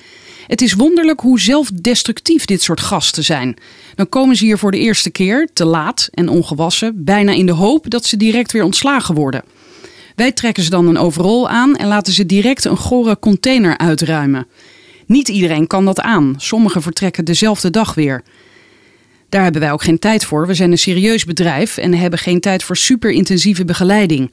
Het 0.48 0.62
is 0.62 0.74
wonderlijk 0.74 1.20
hoe 1.20 1.40
zelfdestructief 1.40 2.46
dit 2.46 2.62
soort 2.62 2.82
gasten 2.82 3.24
zijn. 3.24 3.58
Dan 3.96 4.10
komen 4.10 4.36
ze 4.36 4.46
hier 4.46 4.58
voor 4.58 4.72
de 4.72 4.80
eerste 4.80 5.10
keer, 5.10 5.50
te 5.54 5.66
laat 5.66 6.10
en 6.12 6.30
ongewassen, 6.30 7.04
bijna 7.04 7.32
in 7.32 7.46
de 7.46 7.52
hoop 7.52 7.90
dat 7.90 8.06
ze 8.06 8.18
direct 8.18 8.52
weer 8.52 8.64
ontslagen 8.64 9.16
worden. 9.16 9.44
Wij 10.16 10.32
trekken 10.32 10.64
ze 10.64 10.70
dan 10.70 10.88
een 10.88 10.98
overall 10.98 11.46
aan 11.46 11.76
en 11.76 11.88
laten 11.88 12.14
ze 12.14 12.26
direct 12.26 12.66
een 12.66 12.78
gore 12.78 13.20
container 13.20 13.78
uitruimen. 13.78 14.48
Niet 15.06 15.28
iedereen 15.28 15.68
kan 15.68 15.86
dat 15.86 16.02
aan. 16.02 16.34
Sommigen 16.38 16.82
vertrekken 16.82 17.26
dezelfde 17.26 17.70
dag 17.70 17.94
weer. 17.94 18.24
Daar 19.30 19.44
hebben 19.44 19.62
wij 19.62 19.72
ook 19.72 19.84
geen 19.84 20.00
tijd 20.00 20.26
voor. 20.26 20.48
We 20.48 20.54
zijn 20.54 20.72
een 20.72 20.78
serieus 20.78 21.26
bedrijf 21.26 21.78
en 21.78 21.94
hebben 21.94 22.20
geen 22.20 22.40
tijd 22.40 22.64
voor 22.64 22.78
superintensieve 22.78 23.66
begeleiding. 23.66 24.32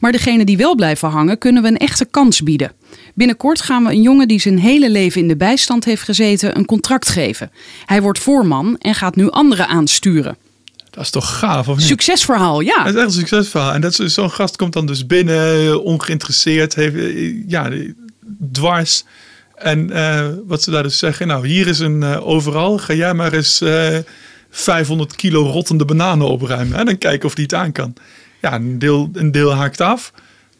Maar 0.00 0.12
degenen 0.12 0.46
die 0.46 0.56
wel 0.56 0.74
blijven 0.74 1.08
hangen, 1.08 1.38
kunnen 1.38 1.62
we 1.62 1.68
een 1.68 1.76
echte 1.76 2.04
kans 2.10 2.42
bieden. 2.42 2.72
Binnenkort 3.14 3.60
gaan 3.62 3.84
we 3.84 3.90
een 3.90 4.02
jongen 4.02 4.28
die 4.28 4.40
zijn 4.40 4.58
hele 4.58 4.90
leven 4.90 5.20
in 5.20 5.28
de 5.28 5.36
bijstand 5.36 5.84
heeft 5.84 6.02
gezeten, 6.02 6.56
een 6.56 6.64
contract 6.64 7.08
geven. 7.08 7.50
Hij 7.86 8.02
wordt 8.02 8.18
voorman 8.18 8.76
en 8.78 8.94
gaat 8.94 9.16
nu 9.16 9.30
anderen 9.30 9.68
aansturen. 9.68 10.36
Dat 10.90 11.04
is 11.04 11.10
toch 11.10 11.38
gaaf, 11.38 11.68
of 11.68 11.76
niet? 11.76 11.86
Succesverhaal, 11.86 12.60
ja. 12.60 12.78
Het 12.84 12.94
is 12.94 13.00
echt 13.00 13.04
een 13.06 13.12
succesverhaal. 13.12 13.72
En 13.72 13.80
dat 13.80 13.98
is- 13.98 14.14
zo'n 14.14 14.30
gast 14.30 14.56
komt 14.56 14.72
dan 14.72 14.86
dus 14.86 15.06
binnen, 15.06 15.66
eh, 15.66 15.84
ongeïnteresseerd, 15.84 16.74
heeft, 16.74 16.94
eh, 16.96 17.48
ja, 17.48 17.70
dwars. 18.52 19.04
En 19.54 19.90
eh, 19.90 20.28
wat 20.46 20.62
ze 20.62 20.70
daar 20.70 20.82
dus 20.82 20.98
zeggen, 20.98 21.26
nou 21.26 21.46
hier 21.48 21.66
is 21.66 21.78
een 21.78 22.04
overal, 22.04 22.78
ga 22.78 22.94
jij 22.94 23.14
maar 23.14 23.32
eens 23.32 23.62
500 24.56 25.16
kilo 25.16 25.42
rottende 25.42 25.84
bananen 25.84 26.28
opruimen. 26.28 26.78
En 26.78 26.84
dan 26.84 26.98
kijken 26.98 27.28
of 27.28 27.34
die 27.34 27.44
het 27.44 27.54
aan 27.54 27.72
kan. 27.72 27.94
Ja, 28.40 28.54
een 28.54 28.78
deel, 28.78 29.10
een 29.12 29.30
deel 29.32 29.52
haakt 29.54 29.80
af. 29.80 30.12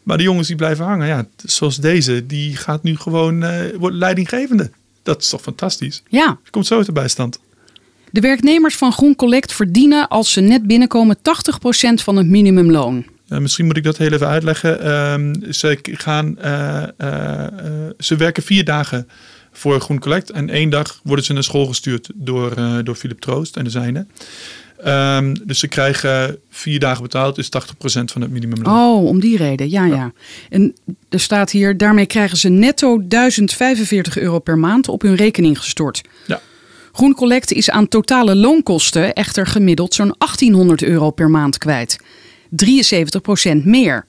Maar 0.03 0.17
de 0.17 0.23
jongens 0.23 0.47
die 0.47 0.55
blijven 0.55 0.85
hangen, 0.85 1.07
ja, 1.07 1.25
zoals 1.45 1.77
deze, 1.77 2.25
die 2.25 2.55
gaat 2.55 2.83
nu 2.83 2.95
gewoon, 2.97 3.43
eh, 3.43 3.75
wordt 3.77 3.95
leidinggevende. 3.95 4.71
Dat 5.03 5.21
is 5.21 5.29
toch 5.29 5.41
fantastisch. 5.41 6.03
Ja, 6.09 6.37
Komt 6.49 6.67
zo 6.67 6.77
uit 6.77 6.85
de 6.85 6.91
bijstand. 6.91 7.39
de 8.11 8.21
werknemers 8.21 8.75
van 8.75 8.91
Groen 8.91 9.15
Collect 9.15 9.53
verdienen 9.53 10.07
als 10.07 10.31
ze 10.31 10.41
net 10.41 10.67
binnenkomen 10.67 11.17
80% 11.21 12.01
van 12.03 12.15
het 12.15 12.27
minimumloon. 12.27 13.05
Misschien 13.27 13.65
moet 13.65 13.77
ik 13.77 13.83
dat 13.83 13.97
heel 13.97 14.11
even 14.11 14.27
uitleggen. 14.27 14.81
Ehm, 14.81 15.51
ze, 15.51 15.79
gaan, 15.81 16.37
eh, 16.37 16.83
eh, 16.97 17.89
ze 17.99 18.15
werken 18.15 18.43
vier 18.43 18.65
dagen 18.65 19.07
voor 19.57 19.81
Groen 19.81 19.99
Collect. 19.99 20.29
En 20.29 20.49
één 20.49 20.69
dag 20.69 20.99
worden 21.03 21.25
ze 21.25 21.33
naar 21.33 21.43
school 21.43 21.65
gestuurd 21.65 22.09
door, 22.15 22.51
eh, 22.51 22.77
door 22.83 22.95
Philip 22.95 23.19
Troost 23.19 23.55
en 23.55 23.63
de 23.63 23.69
zijne. 23.69 24.05
Ehm, 24.83 25.35
dus 25.43 25.59
ze 25.59 25.67
krijgen 25.67 26.37
vier 26.49 26.79
dagen 26.79 27.03
betaald, 27.03 27.35
dus 27.35 27.49
80% 27.49 28.11
van 28.11 28.21
het 28.21 28.31
minimumloon. 28.31 28.77
Oh, 28.77 29.05
om 29.05 29.19
die 29.19 29.37
reden, 29.37 29.69
ja, 29.69 29.85
ja. 29.85 30.11
En 30.49 30.75
er 31.09 31.19
staat 31.19 31.51
hier, 31.51 31.77
daarmee 31.77 32.05
krijgen 32.05 32.37
ze 32.37 32.49
netto 32.49 33.07
1045 33.07 34.17
euro 34.17 34.39
per 34.39 34.57
maand 34.57 34.87
op 34.87 35.01
hun 35.01 35.15
rekening 35.15 35.59
gestort. 35.59 36.01
Ja. 36.27 36.41
Groen 36.91 37.13
Collect 37.13 37.51
is 37.51 37.69
aan 37.69 37.87
totale 37.87 38.35
loonkosten 38.35 39.13
echter 39.13 39.47
gemiddeld 39.47 39.93
zo'n 39.93 40.15
1800 40.17 40.83
euro 40.83 41.11
per 41.11 41.29
maand 41.29 41.57
kwijt. 41.57 41.97
73% 42.49 43.65
meer. 43.65 44.05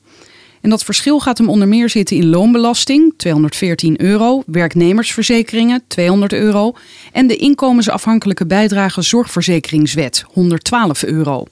En 0.60 0.70
dat 0.70 0.84
verschil 0.84 1.20
gaat 1.20 1.38
hem 1.38 1.48
onder 1.48 1.68
meer 1.68 1.90
zitten 1.90 2.16
in 2.16 2.26
loonbelasting, 2.26 3.14
214 3.16 4.00
euro, 4.00 4.42
werknemersverzekeringen, 4.46 5.82
200 5.86 6.32
euro 6.32 6.72
en 7.12 7.26
de 7.26 7.36
inkomensafhankelijke 7.36 8.46
bijdrage 8.46 9.02
zorgverzekeringswet, 9.02 10.24
112 10.26 11.02
euro. 11.02 11.44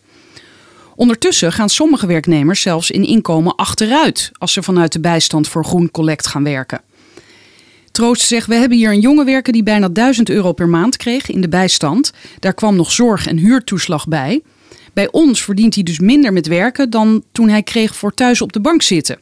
Ondertussen 0.96 1.52
gaan 1.52 1.68
sommige 1.68 2.06
werknemers 2.06 2.60
zelfs 2.60 2.90
in 2.90 3.04
inkomen 3.04 3.54
achteruit 3.54 4.30
als 4.38 4.52
ze 4.52 4.62
vanuit 4.62 4.92
de 4.92 5.00
bijstand 5.00 5.48
voor 5.48 5.64
Groen 5.64 5.90
Collect 5.90 6.26
gaan 6.26 6.44
werken. 6.44 6.80
Troost 7.90 8.22
zegt, 8.22 8.46
we 8.46 8.54
hebben 8.54 8.78
hier 8.78 8.90
een 8.90 9.00
jongen 9.00 9.24
werken 9.24 9.52
die 9.52 9.62
bijna 9.62 9.88
1000 9.88 10.30
euro 10.30 10.52
per 10.52 10.68
maand 10.68 10.96
kreeg 10.96 11.30
in 11.30 11.40
de 11.40 11.48
bijstand. 11.48 12.12
Daar 12.38 12.54
kwam 12.54 12.76
nog 12.76 12.92
zorg- 12.92 13.26
en 13.26 13.36
huurtoeslag 13.36 14.08
bij. 14.08 14.42
Bij 14.96 15.08
ons 15.10 15.42
verdient 15.42 15.74
hij 15.74 15.82
dus 15.82 15.98
minder 15.98 16.32
met 16.32 16.46
werken 16.46 16.90
dan 16.90 17.24
toen 17.32 17.48
hij 17.48 17.62
kreeg 17.62 17.96
voor 17.96 18.14
thuis 18.14 18.40
op 18.40 18.52
de 18.52 18.60
bank 18.60 18.82
zitten. 18.82 19.18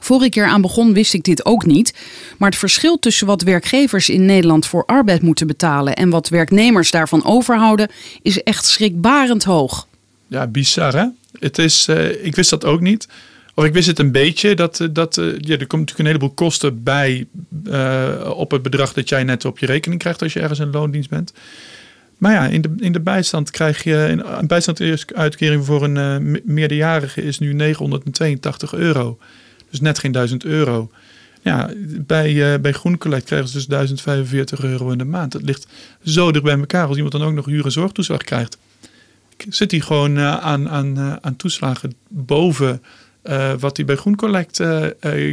Voor 0.00 0.24
ik 0.24 0.38
aan 0.38 0.60
begon 0.60 0.92
wist 0.92 1.14
ik 1.14 1.24
dit 1.24 1.44
ook 1.44 1.66
niet. 1.66 1.94
Maar 2.38 2.48
het 2.48 2.58
verschil 2.58 2.98
tussen 2.98 3.26
wat 3.26 3.42
werkgevers 3.42 4.08
in 4.08 4.24
Nederland 4.24 4.66
voor 4.66 4.84
arbeid 4.84 5.22
moeten 5.22 5.46
betalen 5.46 5.96
en 5.96 6.10
wat 6.10 6.28
werknemers 6.28 6.90
daarvan 6.90 7.24
overhouden, 7.24 7.90
is 8.22 8.42
echt 8.42 8.64
schrikbarend 8.64 9.44
hoog. 9.44 9.86
Ja, 10.26 10.46
bizar 10.46 10.96
hè? 10.96 11.06
Het 11.38 11.58
is, 11.58 11.86
uh, 11.90 12.24
ik 12.24 12.36
wist 12.36 12.50
dat 12.50 12.64
ook 12.64 12.80
niet. 12.80 13.08
Of 13.54 13.64
ik 13.64 13.72
wist 13.72 13.86
het 13.86 13.98
een 13.98 14.12
beetje, 14.12 14.54
dat, 14.54 14.80
eh, 14.80 14.88
dat 14.90 15.16
uh, 15.16 15.24
ja, 15.38 15.58
er 15.58 15.66
komt 15.66 15.80
natuurlijk 15.80 15.98
een 15.98 16.06
heleboel 16.06 16.30
kosten 16.30 16.82
bij 16.82 17.26
op 18.34 18.50
het 18.50 18.62
bedrag 18.62 18.92
dat 18.92 19.08
jij 19.08 19.24
net 19.24 19.44
op 19.44 19.58
je 19.58 19.66
rekening 19.66 20.00
krijgt 20.00 20.22
als 20.22 20.32
je 20.32 20.40
ergens 20.40 20.58
in 20.58 20.70
loondienst 20.70 21.10
bent. 21.10 21.32
Maar 22.22 22.32
ja, 22.32 22.46
in 22.46 22.60
de, 22.60 22.70
in 22.76 22.92
de 22.92 23.00
bijstand 23.00 23.50
krijg 23.50 23.82
je 23.82 24.22
een 24.38 24.46
bijstandsuitkering 24.46 25.64
voor 25.64 25.82
een 25.84 26.24
uh, 26.24 26.40
meerderjarige 26.44 27.22
is 27.22 27.38
nu 27.38 27.52
982 27.52 28.74
euro. 28.74 29.18
Dus 29.70 29.80
net 29.80 29.98
geen 29.98 30.12
1000 30.12 30.44
euro. 30.44 30.90
Ja, 31.40 31.70
bij, 32.06 32.32
uh, 32.32 32.60
bij 32.60 32.72
Groencollect 32.72 33.24
krijgen 33.24 33.48
ze 33.48 33.54
dus 33.54 33.66
1045 33.66 34.64
euro 34.64 34.90
in 34.90 34.98
de 34.98 35.04
maand. 35.04 35.32
Dat 35.32 35.42
ligt 35.42 35.66
zo 36.04 36.32
dicht 36.32 36.44
bij 36.44 36.58
elkaar 36.58 36.86
als 36.86 36.96
iemand 36.96 37.12
dan 37.12 37.22
ook 37.22 37.34
nog 37.34 37.46
huur- 37.46 37.70
zorgtoeslag 37.70 38.22
krijgt. 38.24 38.58
Zit 39.48 39.70
hij 39.70 39.80
gewoon 39.80 40.16
uh, 40.16 40.36
aan, 40.36 40.68
aan, 40.68 41.18
aan 41.24 41.36
toeslagen 41.36 41.94
boven 42.08 42.82
wat 43.58 43.76
hij 43.76 43.86
bij 43.86 43.96
Groencollect 43.96 44.60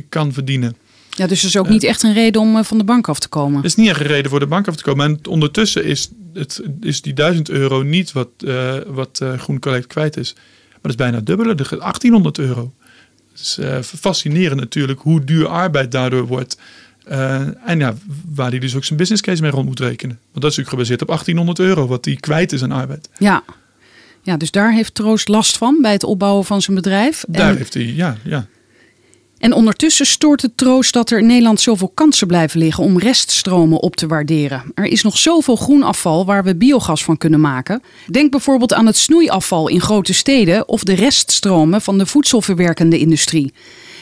kan 0.10 0.34
verdienen. 0.34 0.76
Ja, 1.20 1.28
dus 1.28 1.42
dat 1.42 1.50
is 1.50 1.58
ook 1.58 1.70
niet 1.70 1.84
echt 1.84 2.04
een 2.04 2.14
reden 2.14 2.42
om 2.42 2.64
van 2.64 2.78
de 2.78 2.84
bank 2.84 3.08
af 3.08 3.20
te 3.20 3.28
komen. 3.28 3.56
Het 3.56 3.66
is 3.66 3.76
niet 3.76 3.90
echt 3.90 4.00
een 4.00 4.08
reden 4.08 4.30
voor 4.30 4.40
de 4.40 4.48
bank 4.48 4.68
af 4.68 4.76
te 4.76 4.84
komen. 4.84 5.06
En 5.06 5.20
ondertussen 5.30 5.86
is, 5.86 6.10
het, 6.34 6.62
is 6.82 7.02
die 7.02 7.14
1000 7.14 7.50
euro 7.50 7.82
niet 7.82 8.12
wat, 8.12 8.30
uh, 8.38 8.74
wat 8.88 9.20
uh, 9.24 9.34
Groen 9.34 9.60
Collect 9.60 9.88
kwijt 9.88 10.18
is. 10.18 10.34
Maar 10.34 10.80
dat 10.82 10.92
is 10.92 10.98
bijna 10.98 11.20
dubbele, 11.20 11.56
de 11.56 11.64
1800 11.64 12.38
euro. 12.38 12.74
Het 13.32 13.42
is 13.42 13.58
uh, 13.60 13.82
fascinerend 13.82 14.60
natuurlijk 14.60 15.00
hoe 15.00 15.24
duur 15.24 15.48
arbeid 15.48 15.92
daardoor 15.92 16.28
wordt. 16.28 16.58
en 17.66 17.80
ja, 17.80 17.96
waar 18.30 18.50
hij 18.50 18.60
dus 18.60 18.76
ook 18.76 18.86
zijn 18.86 19.00
business 19.00 19.22
case 19.22 19.42
mee 19.42 19.52
rond 19.52 19.66
moet 19.66 19.80
rekenen. 19.80 20.20
Want 20.32 20.42
dat 20.44 20.52
is 20.52 20.58
natuurlijk 20.58 20.70
gebaseerd 20.70 21.02
op 21.02 21.08
1800 21.08 21.60
euro 21.60 21.88
wat 21.88 22.06
hij 22.06 22.16
kwijt 22.16 22.52
is 22.52 22.64
aan 22.64 22.72
arbeid. 22.72 23.10
Ja. 23.18 23.44
ja, 24.22 24.38
dus 24.38 24.52
daar 24.52 24.74
heeft 24.74 24.96
Troost 24.96 25.28
last 25.28 25.58
van 25.58 25.78
bij 25.82 25.92
het 25.92 26.04
opbouwen 26.04 26.46
van 26.46 26.62
zijn 26.62 26.76
bedrijf. 26.76 27.26
Daar 27.28 27.50
en... 27.50 27.58
heeft 27.58 27.74
hij, 27.74 27.84
ja, 27.84 28.18
ja. 28.24 28.48
En 29.40 29.54
ondertussen 29.54 30.06
stoort 30.06 30.42
het 30.42 30.58
troost 30.58 30.94
dat 30.94 31.10
er 31.10 31.20
in 31.20 31.26
Nederland 31.26 31.62
zoveel 31.62 31.92
kansen 31.94 32.28
blijven 32.28 32.60
liggen 32.60 32.84
om 32.84 33.00
reststromen 33.00 33.82
op 33.82 33.96
te 33.96 34.08
waarderen. 34.08 34.64
Er 34.74 34.86
is 34.86 35.04
nog 35.04 35.18
zoveel 35.18 35.56
groen 35.56 35.84
afval 35.84 36.26
waar 36.26 36.44
we 36.44 36.56
biogas 36.56 37.04
van 37.04 37.18
kunnen 37.18 37.42
maken. 37.42 37.82
Denk 38.08 38.32
bijvoorbeeld 38.32 38.74
aan 38.74 38.86
het 38.86 38.98
snoeiafval 38.98 39.68
in 39.68 39.82
grote 39.82 40.14
steden 40.14 40.68
of 40.68 40.84
de 40.84 40.94
reststromen 40.94 41.82
van 41.82 41.98
de 41.98 42.06
voedselverwerkende 42.06 43.00
industrie. 43.00 43.54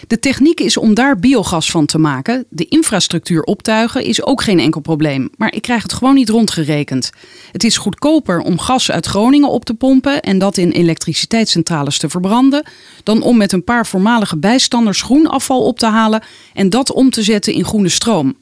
De 0.08 0.20
techniek 0.20 0.60
is 0.60 0.77
om 0.77 0.94
daar 0.94 1.20
biogas 1.20 1.72
van 1.72 1.86
te 1.86 1.98
maken. 1.98 2.46
De 2.50 2.66
infrastructuur 2.66 3.42
optuigen 3.42 4.04
is 4.04 4.24
ook 4.24 4.42
geen 4.42 4.60
enkel 4.60 4.82
probleem. 4.82 5.30
Maar 5.38 5.54
ik 5.54 5.62
krijg 5.62 5.84
het 5.84 5.94
gewoon 5.94 6.16
niet 6.16 6.30
rondgerekend. 6.30 7.10
Het 7.51 7.63
is 7.63 7.77
goedkoper 7.77 8.39
om 8.39 8.60
gas 8.60 8.92
uit 8.92 9.06
Groningen 9.06 9.50
op 9.50 9.66
te 9.66 9.74
pompen 9.74 10.22
en 10.22 10.38
dat 10.38 10.58
in 10.58 10.72
elektriciteitscentrales 10.72 11.98
te 11.98 12.10
verbranden, 12.10 12.66
dan 13.04 13.22
om 13.22 13.38
met 13.38 13.51
een 13.51 13.63
paar 13.63 13.86
voormalige 13.86 14.38
bijstanders 14.38 15.01
groen 15.01 15.27
afval 15.27 15.62
op 15.62 15.80
te 15.80 15.86
halen 15.86 16.24
en 16.54 16.70
dat 16.70 16.92
om 16.92 17.10
te 17.10 17.24
zetten 17.24 17.54
in 17.54 17.66
groene 17.66 17.89
stroom. 17.89 18.36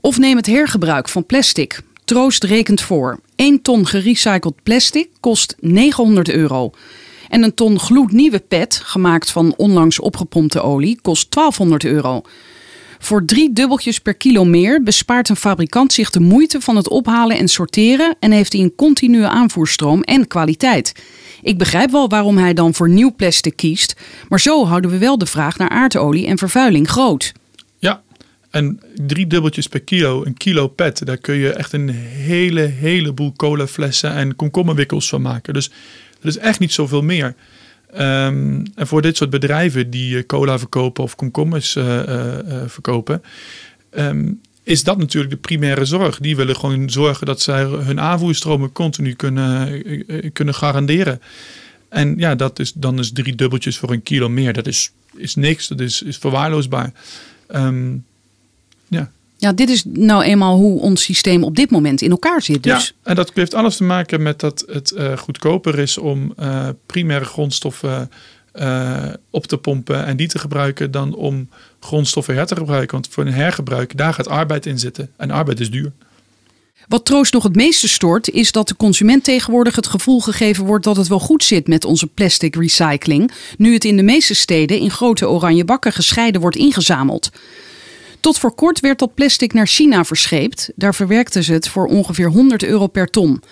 Of 0.00 0.18
neem 0.18 0.36
het 0.36 0.46
hergebruik 0.46 1.08
van 1.08 1.26
plastic. 1.26 1.80
Troost 2.04 2.44
rekent 2.44 2.80
voor. 2.80 3.20
1 3.36 3.62
ton 3.62 3.86
gerecycled 3.86 4.62
plastic 4.62 5.08
kost 5.20 5.54
900 5.60 6.30
euro. 6.30 6.70
En 7.28 7.42
een 7.42 7.54
ton 7.54 7.78
gloednieuwe 7.78 8.38
pet, 8.38 8.80
gemaakt 8.84 9.30
van 9.30 9.54
onlangs 9.56 10.00
opgepompte 10.00 10.60
olie, 10.60 10.98
kost 11.02 11.34
1200 11.34 11.84
euro. 11.84 12.22
Voor 12.98 13.24
drie 13.24 13.52
dubbeltjes 13.52 13.98
per 13.98 14.14
kilo 14.14 14.44
meer 14.44 14.82
bespaart 14.82 15.28
een 15.28 15.36
fabrikant 15.36 15.92
zich 15.92 16.10
de 16.10 16.20
moeite 16.20 16.60
van 16.60 16.76
het 16.76 16.88
ophalen 16.88 17.38
en 17.38 17.48
sorteren 17.48 18.16
en 18.20 18.30
heeft 18.30 18.52
hij 18.52 18.62
een 18.62 18.74
continue 18.74 19.26
aanvoerstroom 19.26 20.02
en 20.02 20.26
kwaliteit. 20.26 20.92
Ik 21.42 21.58
begrijp 21.58 21.90
wel 21.90 22.08
waarom 22.08 22.38
hij 22.38 22.54
dan 22.54 22.74
voor 22.74 22.88
nieuw 22.88 23.14
plastic 23.14 23.56
kiest, 23.56 23.96
maar 24.28 24.40
zo 24.40 24.66
houden 24.66 24.90
we 24.90 24.98
wel 24.98 25.18
de 25.18 25.26
vraag 25.26 25.58
naar 25.58 25.68
aardolie 25.68 26.26
en 26.26 26.38
vervuiling 26.38 26.88
groot. 26.88 27.32
Ja, 27.78 28.02
en 28.50 28.80
drie 29.06 29.26
dubbeltjes 29.26 29.66
per 29.66 29.80
kilo, 29.80 30.24
een 30.24 30.36
kilo 30.36 30.68
pet, 30.68 31.06
daar 31.06 31.16
kun 31.16 31.34
je 31.34 31.52
echt 31.52 31.72
een 31.72 31.88
hele, 31.88 32.60
heleboel 32.60 33.32
colaflessen 33.36 34.12
en 34.12 34.36
komkommerwikkels 34.36 35.08
van 35.08 35.22
maken. 35.22 35.54
Dus 35.54 35.70
dat 36.20 36.36
is 36.36 36.38
echt 36.38 36.58
niet 36.58 36.72
zoveel 36.72 37.02
meer. 37.02 37.34
Um, 37.94 38.62
en 38.74 38.86
voor 38.86 39.02
dit 39.02 39.16
soort 39.16 39.30
bedrijven 39.30 39.90
die 39.90 40.16
uh, 40.16 40.22
cola 40.26 40.58
verkopen 40.58 41.04
of 41.04 41.14
komkommers 41.14 41.76
uh, 41.76 41.84
uh, 41.84 42.62
verkopen, 42.66 43.22
um, 43.90 44.40
is 44.62 44.84
dat 44.84 44.98
natuurlijk 44.98 45.32
de 45.32 45.40
primaire 45.40 45.84
zorg. 45.84 46.18
Die 46.18 46.36
willen 46.36 46.56
gewoon 46.56 46.90
zorgen 46.90 47.26
dat 47.26 47.40
zij 47.40 47.64
hun 47.64 48.00
aanvoerstromen 48.00 48.72
continu 48.72 49.14
kunnen, 49.14 49.82
kunnen 50.32 50.54
garanderen. 50.54 51.20
En 51.88 52.14
ja, 52.16 52.34
dat 52.34 52.58
is, 52.58 52.72
dan 52.72 52.98
is 52.98 53.12
drie 53.12 53.34
dubbeltjes 53.34 53.78
voor 53.78 53.90
een 53.90 54.02
kilo 54.02 54.28
meer. 54.28 54.52
Dat 54.52 54.66
is, 54.66 54.90
is 55.16 55.34
niks, 55.34 55.68
dat 55.68 55.80
is, 55.80 56.02
is 56.02 56.16
verwaarloosbaar. 56.16 56.92
Um, 57.54 58.04
ja. 58.88 59.10
Ja, 59.40 59.52
dit 59.52 59.70
is 59.70 59.84
nou 59.84 60.22
eenmaal 60.22 60.56
hoe 60.56 60.80
ons 60.80 61.02
systeem 61.02 61.44
op 61.44 61.56
dit 61.56 61.70
moment 61.70 62.02
in 62.02 62.10
elkaar 62.10 62.42
zit. 62.42 62.62
Dus. 62.62 62.86
Ja, 62.86 63.10
en 63.10 63.14
dat 63.14 63.30
heeft 63.34 63.54
alles 63.54 63.76
te 63.76 63.84
maken 63.84 64.22
met 64.22 64.40
dat 64.40 64.64
het 64.66 64.92
uh, 64.96 65.16
goedkoper 65.16 65.78
is 65.78 65.98
om 65.98 66.34
uh, 66.40 66.68
primaire 66.86 67.24
grondstoffen 67.24 68.10
uh, 68.54 69.04
op 69.30 69.46
te 69.46 69.56
pompen 69.56 70.06
en 70.06 70.16
die 70.16 70.28
te 70.28 70.38
gebruiken 70.38 70.90
dan 70.90 71.14
om 71.14 71.48
grondstoffen 71.80 72.34
her 72.34 72.46
te 72.46 72.56
gebruiken. 72.56 72.92
Want 72.92 73.08
voor 73.10 73.26
een 73.26 73.32
hergebruik, 73.32 73.96
daar 73.96 74.14
gaat 74.14 74.28
arbeid 74.28 74.66
in 74.66 74.78
zitten. 74.78 75.10
En 75.16 75.30
arbeid 75.30 75.60
is 75.60 75.70
duur. 75.70 75.92
Wat 76.88 77.04
troost 77.04 77.32
nog 77.32 77.42
het 77.42 77.56
meeste 77.56 77.88
stoort, 77.88 78.30
is 78.30 78.52
dat 78.52 78.68
de 78.68 78.76
consument 78.76 79.24
tegenwoordig 79.24 79.76
het 79.76 79.86
gevoel 79.86 80.20
gegeven 80.20 80.64
wordt 80.64 80.84
dat 80.84 80.96
het 80.96 81.08
wel 81.08 81.20
goed 81.20 81.44
zit 81.44 81.66
met 81.68 81.84
onze 81.84 82.06
plastic 82.06 82.56
recycling, 82.56 83.32
nu 83.56 83.72
het 83.72 83.84
in 83.84 83.96
de 83.96 84.02
meeste 84.02 84.34
steden 84.34 84.78
in 84.78 84.90
grote 84.90 85.28
oranje 85.28 85.64
bakken 85.64 85.92
gescheiden 85.92 86.40
wordt 86.40 86.56
ingezameld. 86.56 87.30
Tot 88.20 88.38
voor 88.38 88.54
kort 88.54 88.80
werd 88.80 88.98
dat 88.98 89.14
plastic 89.14 89.52
naar 89.52 89.66
China 89.66 90.04
verscheept. 90.04 90.70
Daar 90.74 90.94
verwerkten 90.94 91.44
ze 91.44 91.52
het 91.52 91.68
voor 91.68 91.86
ongeveer 91.86 92.28
100 92.28 92.64
euro 92.64 92.86
per 92.86 93.06
ton. 93.06 93.42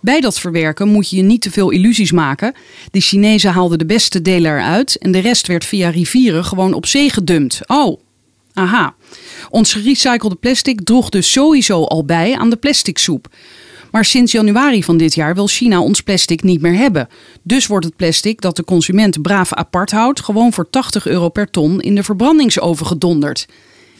Bij 0.00 0.20
dat 0.20 0.40
verwerken 0.40 0.88
moet 0.88 1.10
je 1.10 1.16
je 1.16 1.22
niet 1.22 1.40
te 1.40 1.50
veel 1.50 1.70
illusies 1.70 2.12
maken. 2.12 2.54
De 2.90 3.00
Chinezen 3.00 3.52
haalden 3.52 3.78
de 3.78 3.86
beste 3.86 4.22
delen 4.22 4.52
eruit 4.52 4.98
en 4.98 5.12
de 5.12 5.18
rest 5.18 5.46
werd 5.46 5.64
via 5.64 5.88
rivieren 5.90 6.44
gewoon 6.44 6.72
op 6.72 6.86
zee 6.86 7.10
gedumpt. 7.10 7.60
Oh, 7.66 8.00
aha. 8.52 8.94
Ons 9.50 9.72
gerecyclede 9.72 10.34
plastic 10.34 10.80
droeg 10.84 11.08
dus 11.08 11.32
sowieso 11.32 11.84
al 11.84 12.04
bij 12.04 12.36
aan 12.36 12.50
de 12.50 12.56
plasticsoep. 12.56 13.28
Maar 13.90 14.04
sinds 14.04 14.32
januari 14.32 14.84
van 14.84 14.96
dit 14.96 15.14
jaar 15.14 15.34
wil 15.34 15.46
China 15.46 15.80
ons 15.80 16.00
plastic 16.00 16.42
niet 16.42 16.60
meer 16.60 16.76
hebben. 16.76 17.08
Dus 17.42 17.66
wordt 17.66 17.84
het 17.84 17.96
plastic 17.96 18.40
dat 18.40 18.56
de 18.56 18.64
consument 18.64 19.22
braaf 19.22 19.52
apart 19.52 19.90
houdt, 19.90 20.20
gewoon 20.20 20.52
voor 20.52 20.70
80 20.70 21.06
euro 21.06 21.28
per 21.28 21.50
ton 21.50 21.80
in 21.80 21.94
de 21.94 22.02
verbrandingsoven 22.02 22.86
gedonderd. 22.86 23.46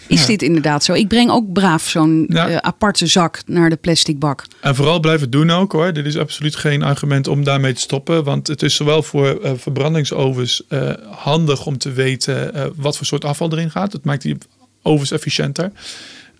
Is 0.07 0.21
ja. 0.21 0.27
dit 0.27 0.43
inderdaad 0.43 0.85
zo? 0.85 0.93
Ik 0.93 1.09
breng 1.09 1.31
ook 1.31 1.53
braaf 1.53 1.89
zo'n 1.89 2.25
ja. 2.29 2.51
uh, 2.51 2.57
aparte 2.57 3.07
zak 3.07 3.43
naar 3.47 3.71
de 3.71 3.77
plastic 3.77 4.19
bak. 4.19 4.45
En 4.61 4.75
vooral 4.75 5.01
blijven 5.01 5.31
doen 5.31 5.51
ook 5.51 5.73
hoor. 5.73 5.93
Dit 5.93 6.07
is 6.07 6.17
absoluut 6.17 6.57
geen 6.57 6.83
argument 6.83 7.29
om 7.29 7.45
daarmee 7.45 7.73
te 7.73 7.81
stoppen. 7.81 8.25
Want 8.25 8.47
het 8.47 8.63
is 8.63 8.75
zowel 8.75 9.03
voor 9.03 9.39
uh, 9.43 9.51
verbrandingsovens 9.57 10.63
uh, 10.69 10.91
handig 11.11 11.67
om 11.67 11.79
te 11.79 11.93
weten 11.93 12.73
wat 12.77 12.97
voor 12.97 13.07
soort 13.07 13.25
afval 13.25 13.53
erin 13.53 13.71
gaat. 13.71 13.93
Dat 13.93 14.05
maakt 14.05 14.23
die 14.23 14.39
ovens 14.83 15.11
efficiënter. 15.11 15.73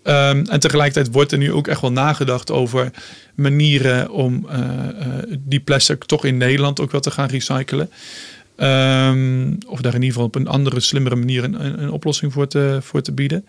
Um, 0.05 0.45
en 0.45 0.59
tegelijkertijd 0.59 1.13
wordt 1.13 1.31
er 1.31 1.37
nu 1.37 1.51
ook 1.51 1.67
echt 1.67 1.81
wel 1.81 1.91
nagedacht 1.91 2.51
over 2.51 2.91
manieren 3.35 4.11
om 4.11 4.47
die 5.39 5.59
plastic 5.59 6.03
toch 6.03 6.25
in 6.25 6.37
Nederland 6.37 6.79
ook 6.79 6.91
wel 6.91 7.01
te 7.01 7.11
gaan 7.11 7.27
recyclen. 7.27 7.89
Um, 8.57 9.57
of 9.67 9.81
daar 9.81 9.93
in 9.93 10.01
ieder 10.01 10.13
geval 10.13 10.25
op 10.25 10.35
een 10.35 10.47
andere, 10.47 10.79
slimmere 10.79 11.15
manier 11.15 11.43
een, 11.43 11.81
een, 11.83 11.91
oplossing 11.91 12.33
voor 12.33 12.47
te, 12.47 13.11
bieden. 13.13 13.45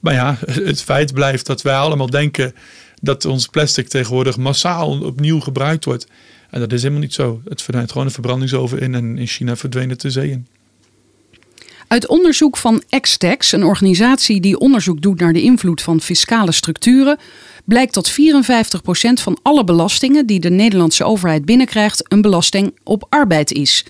Maar 0.00 0.14
ja, 0.14 0.36
het 0.50 0.82
feit 0.82 1.14
blijft 1.14 1.46
dat 1.46 1.62
wij 1.62 1.76
allemaal 1.76 2.10
denken 2.10 2.54
dat 3.00 3.24
ons 3.24 3.46
plastic 3.46 3.88
tegenwoordig 3.88 4.36
massaal 4.36 5.00
opnieuw 5.00 5.40
gebruikt 5.40 5.84
wordt. 5.84 6.06
En 6.50 6.60
dat 6.60 6.72
is 6.72 6.80
helemaal 6.80 7.02
niet 7.02 7.14
zo. 7.14 7.40
Het 7.48 7.62
verdwijnt 7.62 7.90
gewoon 7.90 8.06
een 8.06 8.12
verbrandingsoven 8.12 8.80
in 8.80 8.94
en 8.94 9.18
in 9.18 9.26
China 9.26 9.56
verdween 9.56 9.88
het 9.88 10.00
de 10.00 10.10
zee 10.10 10.30
in. 10.30 10.46
Uit 11.88 12.06
onderzoek 12.06 12.56
van 12.56 12.82
Extex, 12.88 13.52
een 13.52 13.64
organisatie 13.64 14.40
die 14.40 14.58
onderzoek 14.58 15.02
doet 15.02 15.20
naar 15.20 15.32
de 15.32 15.42
invloed 15.42 15.82
van 15.82 16.00
fiscale 16.00 16.52
structuren, 16.52 17.18
blijkt 17.64 17.94
dat 17.94 18.10
54% 18.10 18.14
van 19.12 19.38
alle 19.42 19.64
belastingen 19.64 20.26
die 20.26 20.40
de 20.40 20.50
Nederlandse 20.50 21.04
overheid 21.04 21.44
binnenkrijgt 21.44 22.12
een 22.12 22.20
belasting 22.20 22.74
op 22.84 23.06
arbeid 23.08 23.52
is. 23.52 23.84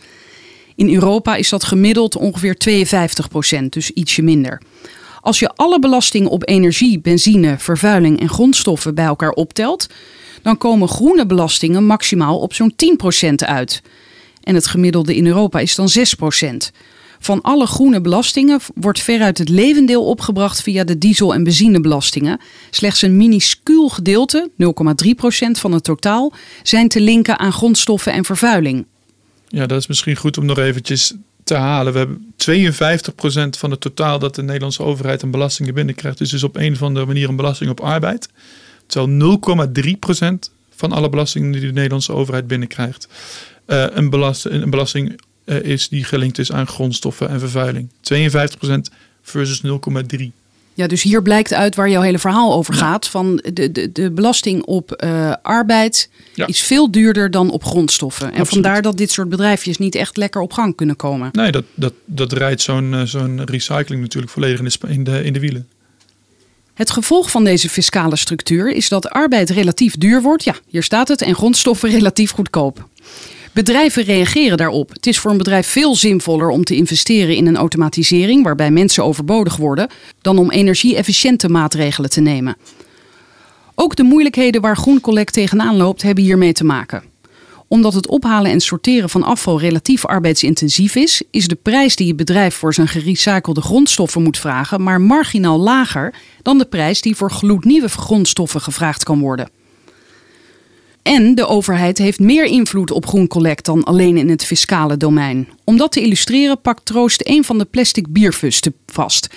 In 0.78 0.94
Europa 0.94 1.34
is 1.34 1.48
dat 1.48 1.64
gemiddeld 1.64 2.16
ongeveer 2.16 2.56
52%, 3.64 3.68
dus 3.68 3.90
ietsje 3.90 4.22
minder. 4.22 4.62
Als 5.20 5.38
je 5.38 5.50
alle 5.54 5.78
belastingen 5.78 6.30
op 6.30 6.48
energie, 6.48 7.00
benzine, 7.00 7.58
vervuiling 7.58 8.20
en 8.20 8.28
grondstoffen 8.28 8.94
bij 8.94 9.04
elkaar 9.04 9.30
optelt, 9.30 9.86
dan 10.42 10.58
komen 10.58 10.88
groene 10.88 11.26
belastingen 11.26 11.86
maximaal 11.86 12.38
op 12.38 12.54
zo'n 12.54 12.74
10% 13.30 13.34
uit. 13.34 13.82
En 14.42 14.54
het 14.54 14.66
gemiddelde 14.66 15.16
in 15.16 15.26
Europa 15.26 15.58
is 15.58 15.74
dan 15.74 15.88
6%. 15.88 16.70
Van 17.18 17.40
alle 17.40 17.66
groene 17.66 18.00
belastingen 18.00 18.60
wordt 18.74 19.00
veruit 19.00 19.38
het 19.38 19.48
levendeel 19.48 20.04
opgebracht 20.04 20.62
via 20.62 20.84
de 20.84 20.98
diesel- 20.98 21.34
en 21.34 21.44
benzinebelastingen. 21.44 22.40
Slechts 22.70 23.02
een 23.02 23.16
minuscuul 23.16 23.88
gedeelte, 23.88 24.50
0,3% 24.56 25.58
van 25.58 25.72
het 25.72 25.84
totaal, 25.84 26.32
zijn 26.62 26.88
te 26.88 27.00
linken 27.00 27.38
aan 27.38 27.52
grondstoffen 27.52 28.12
en 28.12 28.24
vervuiling. 28.24 28.86
Ja, 29.48 29.66
dat 29.66 29.78
is 29.78 29.86
misschien 29.86 30.16
goed 30.16 30.38
om 30.38 30.46
nog 30.46 30.58
eventjes 30.58 31.14
te 31.44 31.54
halen. 31.54 31.92
We 31.92 31.98
hebben 31.98 32.34
52% 33.56 33.58
van 33.58 33.70
het 33.70 33.80
totaal 33.80 34.18
dat 34.18 34.34
de 34.34 34.42
Nederlandse 34.42 34.82
overheid 34.82 35.22
aan 35.22 35.30
belastingen 35.30 35.74
binnenkrijgt. 35.74 36.18
Dus 36.18 36.32
is 36.32 36.42
op 36.42 36.56
een 36.56 36.72
of 36.72 36.82
andere 36.82 37.06
manier 37.06 37.28
een 37.28 37.36
belasting 37.36 37.70
op 37.70 37.80
arbeid. 37.80 38.28
Terwijl 38.86 39.38
0,3% 39.68 40.52
van 40.74 40.92
alle 40.92 41.08
belastingen 41.08 41.52
die 41.52 41.60
de 41.60 41.72
Nederlandse 41.72 42.12
overheid 42.12 42.46
binnenkrijgt, 42.46 43.08
uh, 43.66 43.84
een, 43.90 44.10
belast, 44.10 44.44
een 44.44 44.70
belasting 44.70 45.20
uh, 45.44 45.62
is 45.62 45.88
die 45.88 46.04
gelinkt 46.04 46.38
is 46.38 46.52
aan 46.52 46.66
grondstoffen 46.66 47.28
en 47.28 47.40
vervuiling. 47.40 47.88
52% 47.88 47.94
versus 49.22 49.62
0,3%. 49.62 49.68
Ja, 50.78 50.86
dus 50.86 51.02
hier 51.02 51.22
blijkt 51.22 51.54
uit 51.54 51.74
waar 51.74 51.90
jouw 51.90 52.02
hele 52.02 52.18
verhaal 52.18 52.54
over 52.54 52.74
gaat. 52.74 53.08
Van 53.08 53.42
de, 53.52 53.72
de, 53.72 53.92
de 53.92 54.10
belasting 54.10 54.62
op 54.62 55.02
uh, 55.04 55.32
arbeid 55.42 56.10
ja. 56.34 56.46
is 56.46 56.60
veel 56.60 56.90
duurder 56.90 57.30
dan 57.30 57.50
op 57.50 57.64
grondstoffen. 57.64 58.26
En 58.26 58.30
Absoluut. 58.30 58.52
vandaar 58.52 58.82
dat 58.82 58.96
dit 58.96 59.10
soort 59.10 59.28
bedrijfjes 59.28 59.78
niet 59.78 59.94
echt 59.94 60.16
lekker 60.16 60.40
op 60.40 60.52
gang 60.52 60.76
kunnen 60.76 60.96
komen. 60.96 61.28
Nee, 61.32 61.50
dat, 61.50 61.64
dat, 61.74 61.92
dat 62.04 62.32
rijdt 62.32 62.60
zo'n 62.60 62.92
uh, 62.92 63.02
zo'n 63.02 63.44
recycling 63.44 64.02
natuurlijk 64.02 64.32
volledig 64.32 64.58
in 64.58 64.64
de, 64.64 64.88
in, 64.88 65.04
de, 65.04 65.24
in 65.24 65.32
de 65.32 65.40
wielen. 65.40 65.68
Het 66.74 66.90
gevolg 66.90 67.30
van 67.30 67.44
deze 67.44 67.68
fiscale 67.68 68.16
structuur 68.16 68.72
is 68.72 68.88
dat 68.88 69.08
arbeid 69.08 69.50
relatief 69.50 69.96
duur 69.96 70.22
wordt. 70.22 70.44
Ja, 70.44 70.54
hier 70.68 70.82
staat 70.82 71.08
het. 71.08 71.22
En 71.22 71.34
grondstoffen 71.34 71.90
relatief 71.90 72.30
goedkoop. 72.30 72.88
Bedrijven 73.52 74.02
reageren 74.02 74.56
daarop. 74.56 74.88
Het 74.92 75.06
is 75.06 75.18
voor 75.18 75.30
een 75.30 75.36
bedrijf 75.38 75.66
veel 75.66 75.94
zinvoller 75.94 76.48
om 76.48 76.64
te 76.64 76.76
investeren 76.76 77.36
in 77.36 77.46
een 77.46 77.56
automatisering 77.56 78.44
waarbij 78.44 78.70
mensen 78.70 79.04
overbodig 79.04 79.56
worden, 79.56 79.88
dan 80.20 80.38
om 80.38 80.50
energie-efficiënte 80.50 81.48
maatregelen 81.48 82.10
te 82.10 82.20
nemen. 82.20 82.56
Ook 83.74 83.96
de 83.96 84.02
moeilijkheden 84.02 84.60
waar 84.60 84.76
GroenCollect 84.76 85.32
tegenaan 85.32 85.76
loopt, 85.76 86.02
hebben 86.02 86.24
hiermee 86.24 86.52
te 86.52 86.64
maken. 86.64 87.02
Omdat 87.68 87.94
het 87.94 88.08
ophalen 88.08 88.50
en 88.50 88.60
sorteren 88.60 89.10
van 89.10 89.22
afval 89.22 89.60
relatief 89.60 90.06
arbeidsintensief 90.06 90.94
is, 90.94 91.22
is 91.30 91.48
de 91.48 91.54
prijs 91.54 91.96
die 91.96 92.08
het 92.08 92.16
bedrijf 92.16 92.54
voor 92.54 92.74
zijn 92.74 92.88
gerecyclede 92.88 93.60
grondstoffen 93.60 94.22
moet 94.22 94.38
vragen, 94.38 94.82
maar 94.82 95.00
marginaal 95.00 95.58
lager 95.58 96.14
dan 96.42 96.58
de 96.58 96.64
prijs 96.64 97.00
die 97.00 97.16
voor 97.16 97.30
gloednieuwe 97.30 97.88
grondstoffen 97.88 98.60
gevraagd 98.60 99.04
kan 99.04 99.20
worden. 99.20 99.50
En 101.08 101.34
de 101.34 101.46
overheid 101.46 101.98
heeft 101.98 102.18
meer 102.18 102.44
invloed 102.44 102.90
op 102.90 103.06
Groen 103.06 103.26
Collect 103.26 103.64
dan 103.64 103.84
alleen 103.84 104.16
in 104.16 104.28
het 104.28 104.44
fiscale 104.44 104.96
domein. 104.96 105.48
Om 105.64 105.76
dat 105.76 105.92
te 105.92 106.00
illustreren 106.00 106.60
pakt 106.60 106.84
Troost 106.84 107.20
een 107.24 107.44
van 107.44 107.58
de 107.58 107.64
plastic 107.64 108.12
bierfusten 108.12 108.74
vast. 108.86 109.28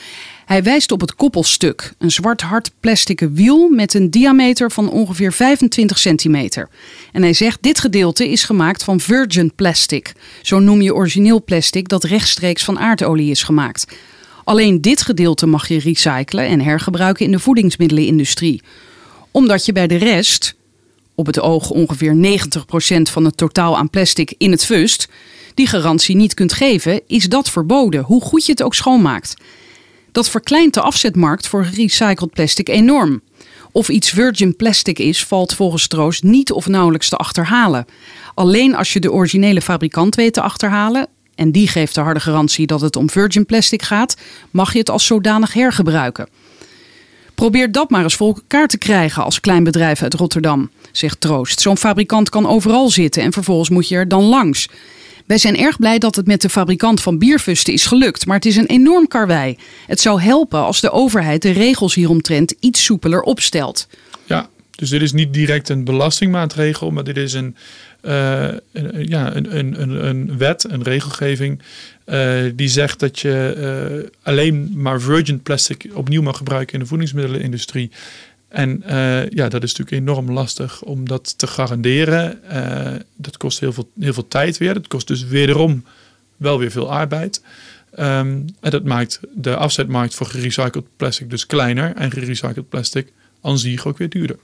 Hij 0.45 0.63
wijst 0.63 0.91
op 0.91 1.01
het 1.01 1.15
koppelstuk, 1.15 1.93
een 1.97 2.11
zwart 2.11 2.41
hard 2.41 2.71
plastic 2.79 3.19
wiel 3.19 3.69
met 3.69 3.93
een 3.93 4.09
diameter 4.09 4.71
van 4.71 4.89
ongeveer 4.89 5.33
25 5.33 5.97
centimeter. 5.97 6.69
En 7.11 7.21
hij 7.21 7.33
zegt 7.33 7.63
dit 7.63 7.79
gedeelte 7.79 8.29
is 8.29 8.43
gemaakt 8.43 8.83
van 8.83 8.99
virgin 8.99 9.51
plastic. 9.55 10.13
Zo 10.41 10.59
noem 10.59 10.81
je 10.81 10.95
origineel 10.95 11.43
plastic 11.43 11.87
dat 11.87 12.03
rechtstreeks 12.03 12.63
van 12.63 12.79
aardolie 12.79 13.31
is 13.31 13.43
gemaakt. 13.43 13.85
Alleen 14.43 14.81
dit 14.81 15.01
gedeelte 15.01 15.45
mag 15.45 15.67
je 15.67 15.79
recyclen 15.79 16.45
en 16.45 16.61
hergebruiken 16.61 17.25
in 17.25 17.31
de 17.31 17.39
voedingsmiddelenindustrie. 17.39 18.61
Omdat 19.31 19.65
je 19.65 19.71
bij 19.71 19.87
de 19.87 19.97
rest, 19.97 20.55
op 21.15 21.25
het 21.25 21.39
oog 21.39 21.69
ongeveer 21.69 22.15
90% 22.15 23.01
van 23.01 23.25
het 23.25 23.37
totaal 23.37 23.77
aan 23.77 23.89
plastic 23.89 24.33
in 24.37 24.51
het 24.51 24.65
fust, 24.65 25.07
die 25.53 25.67
garantie 25.67 26.15
niet 26.15 26.33
kunt 26.33 26.53
geven, 26.53 27.01
is 27.07 27.29
dat 27.29 27.49
verboden, 27.49 28.03
hoe 28.03 28.21
goed 28.21 28.45
je 28.45 28.51
het 28.51 28.63
ook 28.63 28.75
schoonmaakt. 28.75 29.33
Dat 30.11 30.29
verkleint 30.29 30.73
de 30.73 30.81
afzetmarkt 30.81 31.47
voor 31.47 31.65
gerecycled 31.65 32.31
plastic 32.31 32.69
enorm. 32.69 33.21
Of 33.71 33.89
iets 33.89 34.09
virgin 34.09 34.55
plastic 34.55 34.99
is, 34.99 35.25
valt 35.25 35.53
volgens 35.53 35.87
Troost 35.87 36.23
niet 36.23 36.51
of 36.51 36.67
nauwelijks 36.67 37.09
te 37.09 37.15
achterhalen. 37.15 37.85
Alleen 38.33 38.75
als 38.75 38.93
je 38.93 38.99
de 38.99 39.11
originele 39.11 39.61
fabrikant 39.61 40.15
weet 40.15 40.33
te 40.33 40.41
achterhalen, 40.41 41.07
en 41.35 41.51
die 41.51 41.67
geeft 41.67 41.95
de 41.95 42.01
harde 42.01 42.19
garantie 42.19 42.67
dat 42.67 42.81
het 42.81 42.95
om 42.95 43.09
virgin 43.09 43.45
plastic 43.45 43.81
gaat, 43.81 44.17
mag 44.51 44.73
je 44.73 44.79
het 44.79 44.89
als 44.89 45.05
zodanig 45.05 45.53
hergebruiken. 45.53 46.27
Probeer 47.41 47.71
dat 47.71 47.89
maar 47.89 48.03
eens 48.03 48.15
voor 48.15 48.35
elkaar 48.35 48.67
te 48.67 48.77
krijgen 48.77 49.23
als 49.23 49.39
klein 49.39 49.63
bedrijf 49.63 50.01
uit 50.01 50.13
Rotterdam, 50.13 50.69
zegt 50.91 51.21
Troost. 51.21 51.61
Zo'n 51.61 51.77
fabrikant 51.77 52.29
kan 52.29 52.47
overal 52.47 52.89
zitten 52.89 53.23
en 53.23 53.33
vervolgens 53.33 53.69
moet 53.69 53.87
je 53.87 53.95
er 53.95 54.07
dan 54.07 54.23
langs. 54.23 54.69
Wij 55.25 55.37
zijn 55.37 55.57
erg 55.57 55.77
blij 55.77 55.99
dat 55.99 56.15
het 56.15 56.27
met 56.27 56.41
de 56.41 56.49
fabrikant 56.49 57.01
van 57.01 57.17
bierfusten 57.17 57.73
is 57.73 57.85
gelukt, 57.85 58.25
maar 58.25 58.35
het 58.35 58.45
is 58.45 58.55
een 58.55 58.65
enorm 58.65 59.07
karwei. 59.07 59.57
Het 59.87 59.99
zou 59.99 60.21
helpen 60.21 60.59
als 60.59 60.81
de 60.81 60.91
overheid 60.91 61.41
de 61.41 61.51
regels 61.51 61.95
hieromtrent 61.95 62.53
iets 62.59 62.83
soepeler 62.83 63.21
opstelt. 63.21 63.87
Ja, 64.25 64.49
dus 64.71 64.89
dit 64.89 65.01
is 65.01 65.13
niet 65.13 65.33
direct 65.33 65.69
een 65.69 65.83
belastingmaatregel, 65.83 66.91
maar 66.91 67.03
dit 67.03 67.17
is 67.17 67.33
een, 67.33 67.55
een 68.01 69.07
ja, 69.07 69.35
een, 69.35 69.57
een, 69.57 70.05
een, 70.07 70.37
wet, 70.37 70.65
een 70.69 70.83
regelgeving 70.83 71.61
uh, 72.05 72.41
die 72.55 72.69
zegt 72.69 72.99
dat 72.99 73.19
je 73.19 74.11
alleen 74.21 74.71
maar 74.75 75.01
virgin 75.01 75.41
plastic 75.41 75.89
opnieuw 75.93 76.21
mag 76.21 76.37
gebruiken 76.37 76.73
in 76.73 76.79
de 76.79 76.85
voedingsmiddelenindustrie. 76.85 77.91
En 78.47 78.83
ja, 79.29 79.49
dat 79.49 79.63
is 79.63 79.75
natuurlijk 79.75 79.91
enorm 79.91 80.31
lastig 80.31 80.81
om 80.81 81.07
dat 81.07 81.37
te 81.37 81.47
garanderen. 81.47 82.39
Dat 83.15 83.37
kost 83.37 83.59
heel 83.59 83.73
veel, 83.73 83.89
heel 83.99 84.13
veel 84.13 84.27
tijd 84.27 84.57
weer. 84.57 84.73
Dat 84.73 84.87
kost 84.87 85.07
dus 85.07 85.23
wederom 85.23 85.83
wel 86.37 86.59
weer 86.59 86.71
veel 86.71 86.91
arbeid. 86.91 87.41
Um, 87.99 88.45
en 88.59 88.71
dat 88.71 88.83
maakt 88.83 89.19
de 89.35 89.55
afzetmarkt 89.55 90.13
voor 90.13 90.27
gerecycled 90.27 90.85
plastic 90.97 91.29
dus 91.29 91.45
kleiner. 91.45 91.95
En 91.95 92.11
gerecycled 92.11 92.69
plastic 92.69 93.11
aan 93.41 93.59
zich 93.59 93.87
ook 93.87 93.97
weer 93.97 94.09
duurder. 94.09 94.37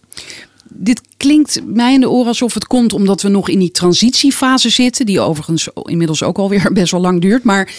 Dit 0.70 1.02
klinkt 1.18 1.62
mij 1.66 1.94
in 1.94 2.00
de 2.00 2.10
oren 2.10 2.28
alsof 2.28 2.54
het 2.54 2.68
komt 2.68 2.94
omdat 2.94 3.22
we 3.22 3.30
nog 3.30 3.50
in 3.50 3.60
die 3.60 3.72
transitiefase 3.72 4.70
zitten, 4.70 5.06
die 5.06 5.20
overigens 5.20 5.70
inmiddels 5.84 6.24
ook 6.24 6.38
alweer 6.38 6.74
best 6.74 6.92
wel 6.92 7.02
lang 7.02 7.22
duurt. 7.22 7.44
Maar 7.44 7.74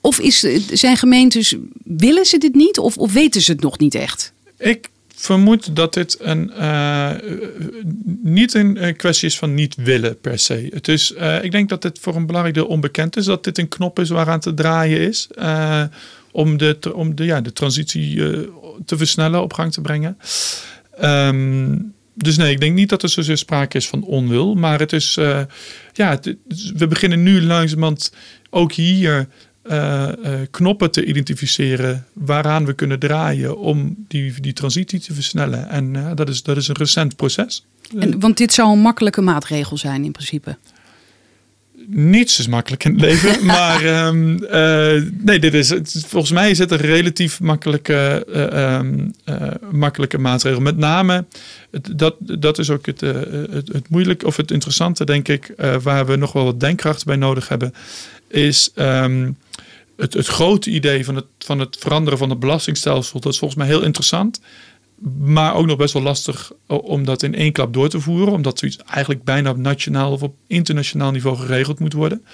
of 0.00 0.18
is, 0.20 0.38
zijn 0.72 0.96
gemeentes, 0.96 1.56
willen 1.84 2.26
ze 2.26 2.38
dit 2.38 2.54
niet 2.54 2.78
of, 2.78 2.96
of 2.96 3.12
weten 3.12 3.40
ze 3.40 3.52
het 3.52 3.60
nog 3.60 3.78
niet 3.78 3.94
echt? 3.94 4.32
Ik 4.58 4.88
vermoed 5.14 5.76
dat 5.76 5.94
dit 5.94 6.16
een, 6.20 6.52
uh, 6.58 7.10
niet 8.22 8.54
een 8.54 8.96
kwestie 8.96 9.28
is 9.28 9.38
van 9.38 9.54
niet 9.54 9.74
willen 9.74 10.20
per 10.20 10.38
se. 10.38 10.68
Het 10.72 10.88
is, 10.88 11.14
ik 11.42 11.50
denk 11.50 11.68
dat 11.68 11.82
dit 11.82 11.98
voor 12.00 12.16
een 12.16 12.26
belangrijk 12.26 12.56
deel 12.56 12.66
onbekend 12.66 13.16
is. 13.16 13.24
Dat 13.24 13.44
dit 13.44 13.58
een 13.58 13.68
knop 13.68 13.98
is 13.98 14.08
waaraan 14.08 14.40
te 14.40 14.54
draaien 14.54 15.00
is. 15.00 15.28
Om 16.32 16.56
de, 16.56 16.78
om 16.94 17.14
de, 17.14 17.24
ja, 17.24 17.40
de 17.40 17.52
transitie 17.52 18.16
te 18.84 18.96
versnellen, 18.96 19.42
op 19.42 19.52
gang 19.52 19.72
te 19.72 19.80
brengen. 19.80 20.18
Um, 21.02 21.94
dus 22.14 22.36
nee, 22.36 22.50
ik 22.50 22.60
denk 22.60 22.74
niet 22.74 22.88
dat 22.88 23.02
er 23.02 23.08
zozeer 23.08 23.38
sprake 23.38 23.76
is 23.76 23.88
van 23.88 24.02
onwil. 24.02 24.54
Maar 24.54 24.78
het 24.78 24.92
is, 24.92 25.14
ja, 25.92 26.10
het, 26.10 26.36
we 26.74 26.86
beginnen 26.86 27.22
nu 27.22 27.42
langzamerhand 27.42 28.12
ook 28.50 28.72
hier 28.72 29.28
uh, 29.64 30.08
uh, 30.24 30.40
knoppen 30.50 30.90
te 30.90 31.04
identificeren 31.04 32.06
waaraan 32.12 32.64
we 32.64 32.72
kunnen 32.72 32.98
draaien 32.98 33.58
om 33.58 34.04
die, 34.08 34.40
die 34.40 34.52
transitie 34.52 35.00
te 35.00 35.14
versnellen. 35.14 35.68
En 35.68 36.14
dat, 36.14 36.28
is, 36.28 36.42
dat 36.42 36.56
is 36.56 36.68
een 36.68 36.76
recent 36.76 37.16
proces. 37.16 37.64
En, 37.98 38.20
want 38.20 38.36
dit 38.36 38.52
zou 38.52 38.72
een 38.72 38.80
makkelijke 38.80 39.20
maatregel 39.20 39.76
zijn 39.76 40.04
in 40.04 40.12
principe. 40.12 40.56
Niets 41.86 42.38
is 42.38 42.46
makkelijk 42.46 42.84
in 42.84 42.92
het 42.92 43.00
leven, 43.00 43.44
maar 43.46 44.06
um, 44.06 44.38
nee, 45.18 45.38
dit 45.38 45.54
is, 45.54 45.74
volgens 46.06 46.32
mij 46.32 46.50
is 46.50 46.58
het 46.58 46.70
een 46.70 46.76
relatief 46.76 47.40
makkelijke, 47.40 48.26
um, 48.80 49.14
makkelijke 49.70 50.18
maatregel. 50.18 50.60
Met 50.60 50.76
name, 50.76 51.24
dat, 51.96 52.16
dat 52.18 52.58
is 52.58 52.70
ook 52.70 52.86
het, 52.86 53.00
het, 53.00 53.68
het 53.72 53.88
moeilijke 53.88 54.26
of 54.26 54.36
het 54.36 54.50
interessante, 54.50 55.04
denk 55.04 55.28
ik, 55.28 55.54
waar 55.82 56.06
we 56.06 56.16
nog 56.16 56.32
wel 56.32 56.44
wat 56.44 56.60
denkkracht 56.60 57.04
bij 57.04 57.16
nodig 57.16 57.48
hebben, 57.48 57.74
is 58.28 58.70
um, 58.76 59.36
het, 59.96 60.14
het 60.14 60.26
grote 60.26 60.70
idee 60.70 61.04
van 61.04 61.16
het, 61.16 61.26
van 61.38 61.58
het 61.58 61.76
veranderen 61.80 62.18
van 62.18 62.30
het 62.30 62.38
belastingstelsel, 62.38 63.20
dat 63.20 63.32
is 63.32 63.38
volgens 63.38 63.60
mij 63.60 63.68
heel 63.68 63.82
interessant. 63.82 64.40
Maar 65.18 65.54
ook 65.54 65.66
nog 65.66 65.76
best 65.76 65.92
wel 65.92 66.02
lastig 66.02 66.52
om 66.66 67.04
dat 67.04 67.22
in 67.22 67.34
één 67.34 67.52
klap 67.52 67.72
door 67.72 67.88
te 67.88 68.00
voeren. 68.00 68.32
Omdat 68.32 68.58
zoiets 68.58 68.76
eigenlijk 68.76 69.24
bijna 69.24 69.50
op 69.50 69.56
nationaal 69.56 70.12
of 70.12 70.22
op 70.22 70.34
internationaal 70.46 71.10
niveau 71.10 71.36
geregeld 71.36 71.78
moet 71.78 71.92
worden. 71.92 72.24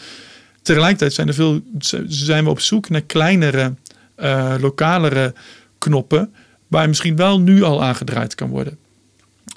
Tegelijkertijd 0.62 1.12
zijn, 1.12 1.28
er 1.28 1.34
veel, 1.34 1.60
zijn 2.06 2.44
we 2.44 2.50
op 2.50 2.60
zoek 2.60 2.88
naar 2.88 3.00
kleinere, 3.00 3.74
eh, 4.14 4.54
lokalere 4.60 5.34
knoppen. 5.78 6.32
Waar 6.66 6.88
misschien 6.88 7.16
wel 7.16 7.40
nu 7.40 7.62
al 7.62 7.82
aangedraaid 7.82 8.34
kan 8.34 8.48
worden. 8.48 8.78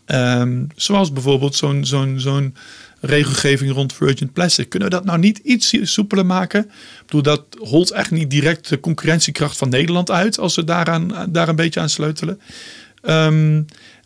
Ehm, 0.06 0.64
zoals 0.76 1.14
bijvoorbeeld 1.14 1.56
zo'n 1.56 1.86
zo'n 1.86 2.20
zo'n 2.20 2.56
regelgeving 3.00 3.72
rond 3.72 3.94
virgin 3.94 4.32
plastic. 4.32 4.70
Kunnen 4.70 4.90
we 4.90 4.96
dat 4.96 5.06
nou 5.06 5.20
niet 5.20 5.38
iets 5.38 5.78
soepeler 5.82 6.26
maken? 6.26 6.64
Ik 6.64 7.06
bedoel, 7.06 7.22
dat 7.22 7.46
holt 7.60 7.92
echt 7.92 8.12
niet 8.12 8.30
direct 8.30 8.70
de 8.70 8.80
concurrentiekracht 8.80 9.58
van 9.58 9.70
Nederland 9.70 10.12
uit 10.12 10.40
als 10.40 10.56
we 10.56 10.64
daaraan, 10.64 11.28
daar 11.30 11.50
een 11.50 11.56
beetje 11.56 11.80
aan 11.80 11.90
sleutelen. 11.90 12.40
Ehm, 13.02 13.62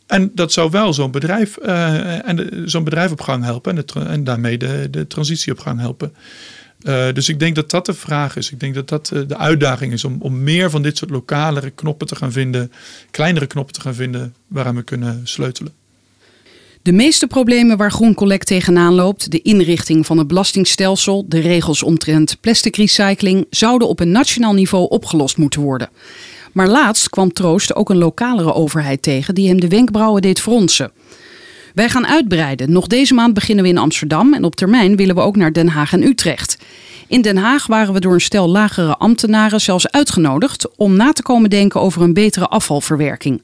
en 0.08 0.32
dat 0.34 0.52
zou 0.52 0.72
wel 0.72 0.94
zo'n 0.94 1.12
bedrijf, 1.12 1.58
eh, 1.58 2.28
en 2.28 2.64
zo'n 2.66 2.84
bedrijf 2.84 3.12
op 3.12 3.22
gang 3.22 3.44
helpen 3.44 3.78
en, 3.78 4.08
en 4.08 4.24
daarmee 4.24 4.58
de, 4.58 4.88
de 4.92 5.08
transitie 5.08 5.52
op 5.52 5.60
gang 5.60 5.80
helpen. 5.80 6.14
Eh, 6.82 7.14
dus 7.14 7.30
ik 7.30 7.40
denk 7.40 7.56
dat 7.56 7.70
dat 7.70 7.86
de 7.86 7.94
vraag 7.94 8.36
is. 8.36 8.52
Ik 8.52 8.60
denk 8.60 8.74
dat 8.74 8.90
dat 8.90 9.12
eh, 9.12 9.22
de 9.28 9.38
uitdaging 9.38 9.94
is 9.94 10.04
om, 10.04 10.18
om 10.20 10.44
meer 10.44 10.70
van 10.70 10.82
dit 10.82 10.98
soort 10.98 11.12
lokalere 11.12 11.70
knoppen 11.70 12.08
te 12.08 12.16
gaan 12.16 12.32
vinden, 12.32 12.72
kleinere 13.12 13.48
knoppen 13.48 13.74
te 13.74 13.82
gaan 13.82 13.96
vinden 13.96 14.34
waaraan 14.48 14.76
we 14.76 14.84
kunnen 14.84 15.22
sleutelen. 15.24 15.74
De 16.82 16.92
meeste 16.92 17.28
problemen 17.28 17.78
waar 17.78 17.92
Groen 17.92 18.14
Collect 18.14 18.48
tegenaan 18.48 18.94
loopt, 18.94 19.32
de 19.32 19.42
inrichting 19.42 20.06
van 20.06 20.18
het 20.18 20.28
belastingstelsel, 20.28 21.26
de 21.28 21.40
regels 21.40 21.84
omtrent 21.84 22.38
plastic 22.42 22.76
recycling, 22.76 23.46
zouden 23.50 23.88
op 23.88 24.00
een 24.00 24.12
nationaal 24.12 24.54
niveau 24.54 24.90
opgelost 24.90 25.38
moeten 25.38 25.62
worden. 25.62 25.90
Maar 26.56 26.68
laatst 26.68 27.10
kwam 27.10 27.34
Troost 27.34 27.76
ook 27.76 27.90
een 27.90 27.98
lokalere 27.98 28.54
overheid 28.54 29.02
tegen 29.02 29.36
die 29.36 29.48
hem 29.48 29.60
de 29.60 29.68
wenkbrauwen 29.68 30.22
deed 30.22 30.42
fronsen. 30.42 30.92
Wij 31.74 31.90
gaan 31.90 32.08
uitbreiden. 32.08 32.72
Nog 32.72 32.88
deze 32.88 33.14
maand 33.14 33.34
beginnen 33.34 33.64
we 33.64 33.70
in 33.70 33.78
Amsterdam 33.78 34.34
en 34.34 34.44
op 34.44 34.56
termijn 34.56 34.96
willen 34.96 35.16
we 35.16 35.22
ook 35.22 35.36
naar 35.36 35.54
Den 35.54 35.68
Haag 35.68 35.94
en 35.94 36.04
Utrecht. 36.04 36.58
In 37.08 37.22
Den 37.22 37.38
Haag 37.38 37.68
waren 37.68 37.94
we 37.94 38.00
door 38.00 38.14
een 38.14 38.22
stel 38.22 38.50
lagere 38.50 38.98
ambtenaren 38.98 39.62
zelfs 39.62 39.92
uitgenodigd 39.92 40.78
om 40.78 40.96
na 40.96 41.12
te 41.12 41.22
komen 41.22 41.50
denken 41.50 41.82
over 41.82 42.02
een 42.02 42.14
betere 42.14 42.48
afvalverwerking. 42.48 43.42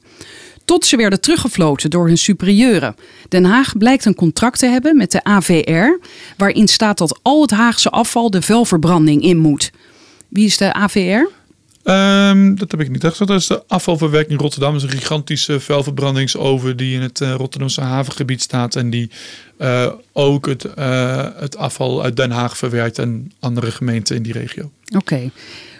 Tot 0.64 0.86
ze 0.86 0.96
werden 0.96 1.20
teruggefloten 1.20 1.90
door 1.90 2.06
hun 2.06 2.18
superieuren. 2.18 2.96
Den 3.28 3.44
Haag 3.44 3.76
blijkt 3.76 4.04
een 4.04 4.14
contract 4.14 4.58
te 4.58 4.66
hebben 4.66 4.96
met 4.96 5.12
de 5.12 5.24
AVR, 5.24 5.98
waarin 6.36 6.68
staat 6.68 6.98
dat 6.98 7.18
al 7.22 7.42
het 7.42 7.50
Haagse 7.50 7.90
afval 7.90 8.30
de 8.30 8.42
vuilverbranding 8.42 9.22
in 9.22 9.38
moet. 9.38 9.70
Wie 10.28 10.46
is 10.46 10.56
de 10.56 10.72
AVR? 10.72 11.40
Ehm, 11.82 12.54
dat 12.54 12.70
heb 12.70 12.80
ik 12.80 12.90
niet 12.90 13.04
echt. 13.04 13.18
Dat 13.18 13.30
is 13.30 13.46
de 13.46 13.62
afvalverwerking 13.66 14.40
Rotterdam. 14.40 14.72
Dat 14.72 14.82
is 14.82 14.88
een 14.88 14.98
gigantische 14.98 15.60
vuilverbrandingsoven 15.60 16.76
die 16.76 16.94
in 16.94 17.02
het 17.02 17.20
eh, 17.20 17.34
Rotterdamse 17.34 17.80
havengebied 17.80 18.42
staat. 18.42 18.76
En 18.76 18.90
die 18.90 19.10
eh, 19.56 19.92
ook 20.12 20.46
het, 20.46 20.64
eh, 20.64 21.26
het 21.36 21.56
afval 21.56 22.02
uit 22.02 22.16
Den 22.16 22.30
Haag 22.30 22.56
verwerkt 22.56 22.98
en 22.98 23.32
andere 23.40 23.70
gemeenten 23.70 24.16
in 24.16 24.22
die 24.22 24.32
regio. 24.32 24.70
Oké. 24.96 25.30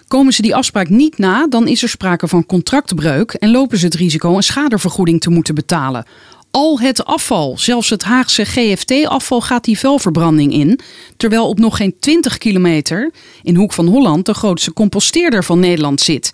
Komen 0.09 0.33
ze 0.33 0.43
die 0.43 0.55
afspraak 0.55 0.89
niet 0.89 1.19
na, 1.19 1.47
dan 1.49 1.69
is 1.69 1.83
er 1.83 1.89
sprake 1.89 2.29
van 2.29 2.47
contractbreuk 2.47 3.33
en 3.33 3.51
lopen 3.51 3.79
ze 3.79 3.85
het 3.85 3.95
risico 3.95 4.37
een 4.37 4.43
schadevergoeding 4.43 5.21
te 5.21 5.31
moeten 5.31 5.55
betalen. 5.55 6.07
Al 6.53 6.81
het 6.81 7.05
afval, 7.05 7.59
zelfs 7.59 7.91
het 7.91 8.03
Haagse 8.03 8.45
GFT-afval, 8.45 9.41
gaat 9.41 9.65
die 9.65 9.79
vuilverbranding 9.79 10.53
in. 10.53 10.81
Terwijl 11.17 11.49
op 11.49 11.59
nog 11.59 11.77
geen 11.77 11.95
20 12.01 12.39
kilometer 12.39 13.11
in 13.43 13.57
Hoek 13.57 13.73
van 13.73 13.87
Holland 13.87 14.27
de 14.27 14.35
grootste 14.35 14.73
composteerder 14.73 15.45
van 15.45 15.61
Nederland 15.61 16.01
zit. 16.01 16.33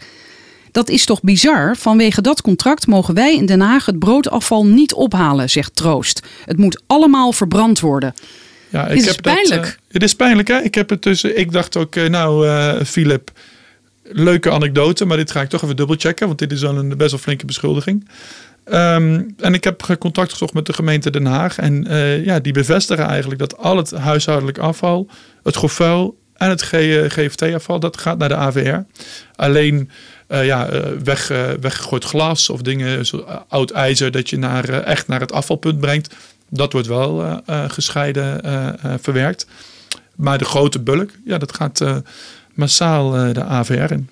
Dat 0.73 0.89
is 0.89 1.05
toch 1.05 1.21
bizar? 1.21 1.77
Vanwege 1.77 2.21
dat 2.21 2.41
contract 2.43 2.87
mogen 2.87 3.15
wij 3.15 3.35
in 3.37 3.47
Den 3.47 3.61
Haag 3.61 3.87
het 3.87 3.99
broodafval 3.99 4.67
niet 4.67 4.95
ophalen, 4.95 5.51
zegt 5.51 5.77
Troost. 5.77 6.27
Het 6.45 6.57
moet 6.59 6.83
allemaal 6.87 7.33
verbrand 7.33 7.81
worden. 7.81 8.15
Ja, 8.69 8.87
Dit 8.89 8.97
is 8.99 9.07
dat, 9.07 9.21
pijnlijk. 9.21 9.67
eh, 9.67 9.73
het 9.93 10.03
is 10.03 10.15
pijnlijk, 10.15 10.49
hè? 10.49 10.61
Ik 10.63 10.75
heb 10.75 10.89
het 10.91 11.03
dus. 11.03 11.25
Ik 11.25 11.53
dacht 11.53 11.77
ook, 11.77 11.97
eh, 11.97 12.09
nou, 12.09 12.47
eh 12.49 12.85
Philip, 12.85 13.31
leuke 14.03 14.51
anekdote, 14.51 15.05
maar 15.05 15.17
dit 15.17 15.31
ga 15.31 15.41
ik 15.41 15.49
toch 15.49 15.63
even 15.63 15.77
dubbelchecken, 15.77 16.27
want 16.27 16.39
dit 16.39 16.53
is 16.53 16.61
wel 16.61 16.77
een 16.77 16.97
best 16.97 17.11
wel 17.11 17.21
flinke 17.21 17.47
beschuldiging. 17.47 18.09
Ehm, 18.71 19.23
en 19.39 19.55
ik 19.55 19.65
heb 19.65 19.97
contact 19.99 20.31
gezocht 20.31 20.55
met 20.55 20.67
de 20.67 20.73
gemeente 20.73 21.11
Den 21.11 21.27
Haag. 21.27 21.59
En 21.59 21.87
eh, 21.87 22.25
ja, 22.25 22.41
die 22.41 22.53
bevestigen 22.53 23.05
eigenlijk 23.05 23.41
dat 23.41 23.57
al 23.59 23.77
het 23.77 23.91
huishoudelijk 23.91 24.59
afval, 24.59 25.09
het 25.43 25.57
grofvuil 25.57 26.19
en 26.35 26.49
het 26.49 26.63
GFT-afval, 27.09 27.81
dat 27.81 28.01
gaat 28.01 28.19
naar 28.19 28.29
de 28.29 28.37
AVR. 28.37 28.79
Alleen 29.37 29.91
eh, 30.27 30.47
ja, 30.47 30.69
eh, 30.69 30.81
weg, 31.05 31.31
eh, 31.31 31.51
weggegooid 31.61 32.05
glas 32.05 32.51
of 32.51 32.63
dingen, 32.63 33.07
zo, 33.07 33.19
eh, 33.19 33.37
oud 33.49 33.71
ijzer, 33.71 34.11
dat 34.11 34.31
je 34.31 34.39
naar, 34.39 34.69
eh, 34.69 34.87
echt 34.87 35.09
naar 35.09 35.21
het 35.21 35.33
afvalpunt 35.33 35.81
brengt. 35.81 36.15
Dat 36.51 36.73
wordt 36.73 36.89
wel 36.89 37.23
eh, 37.23 37.37
eh, 37.47 37.71
gescheiden 37.71 38.43
eh, 38.43 38.69
eh, 38.69 38.75
verwerkt. 39.01 39.47
Maar 40.17 40.39
de 40.39 40.45
grote 40.45 40.81
bulk, 40.81 41.11
ja, 41.25 41.39
dat 41.39 41.55
gaat 41.55 41.81
eh, 41.81 41.97
massaal 42.55 43.17
eh, 43.17 43.35
de 43.35 43.45
AVR 43.45 43.93
in. 43.93 44.09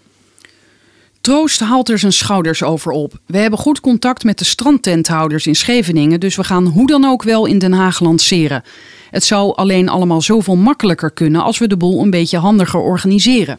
Troost 1.26 1.60
haalt 1.60 1.88
er 1.88 1.98
zijn 1.98 2.12
schouders 2.12 2.62
over 2.62 2.92
op. 2.92 3.18
We 3.26 3.38
hebben 3.38 3.58
goed 3.58 3.80
contact 3.80 4.24
met 4.24 4.38
de 4.38 4.44
strandtenthouders 4.44 5.46
in 5.46 5.54
Scheveningen, 5.56 6.20
dus 6.20 6.36
we 6.36 6.44
gaan 6.44 6.66
hoe 6.66 6.86
dan 6.86 7.04
ook 7.04 7.22
wel 7.22 7.46
in 7.46 7.58
Den 7.58 7.72
Haag 7.72 8.00
lanceren. 8.00 8.62
Het 9.10 9.24
zou 9.24 9.56
alleen 9.56 9.88
allemaal 9.88 10.22
zoveel 10.22 10.56
makkelijker 10.56 11.10
kunnen 11.10 11.42
als 11.42 11.58
we 11.58 11.66
de 11.68 11.76
boel 11.76 12.02
een 12.02 12.10
beetje 12.10 12.38
handiger 12.38 12.80
organiseren. 12.80 13.58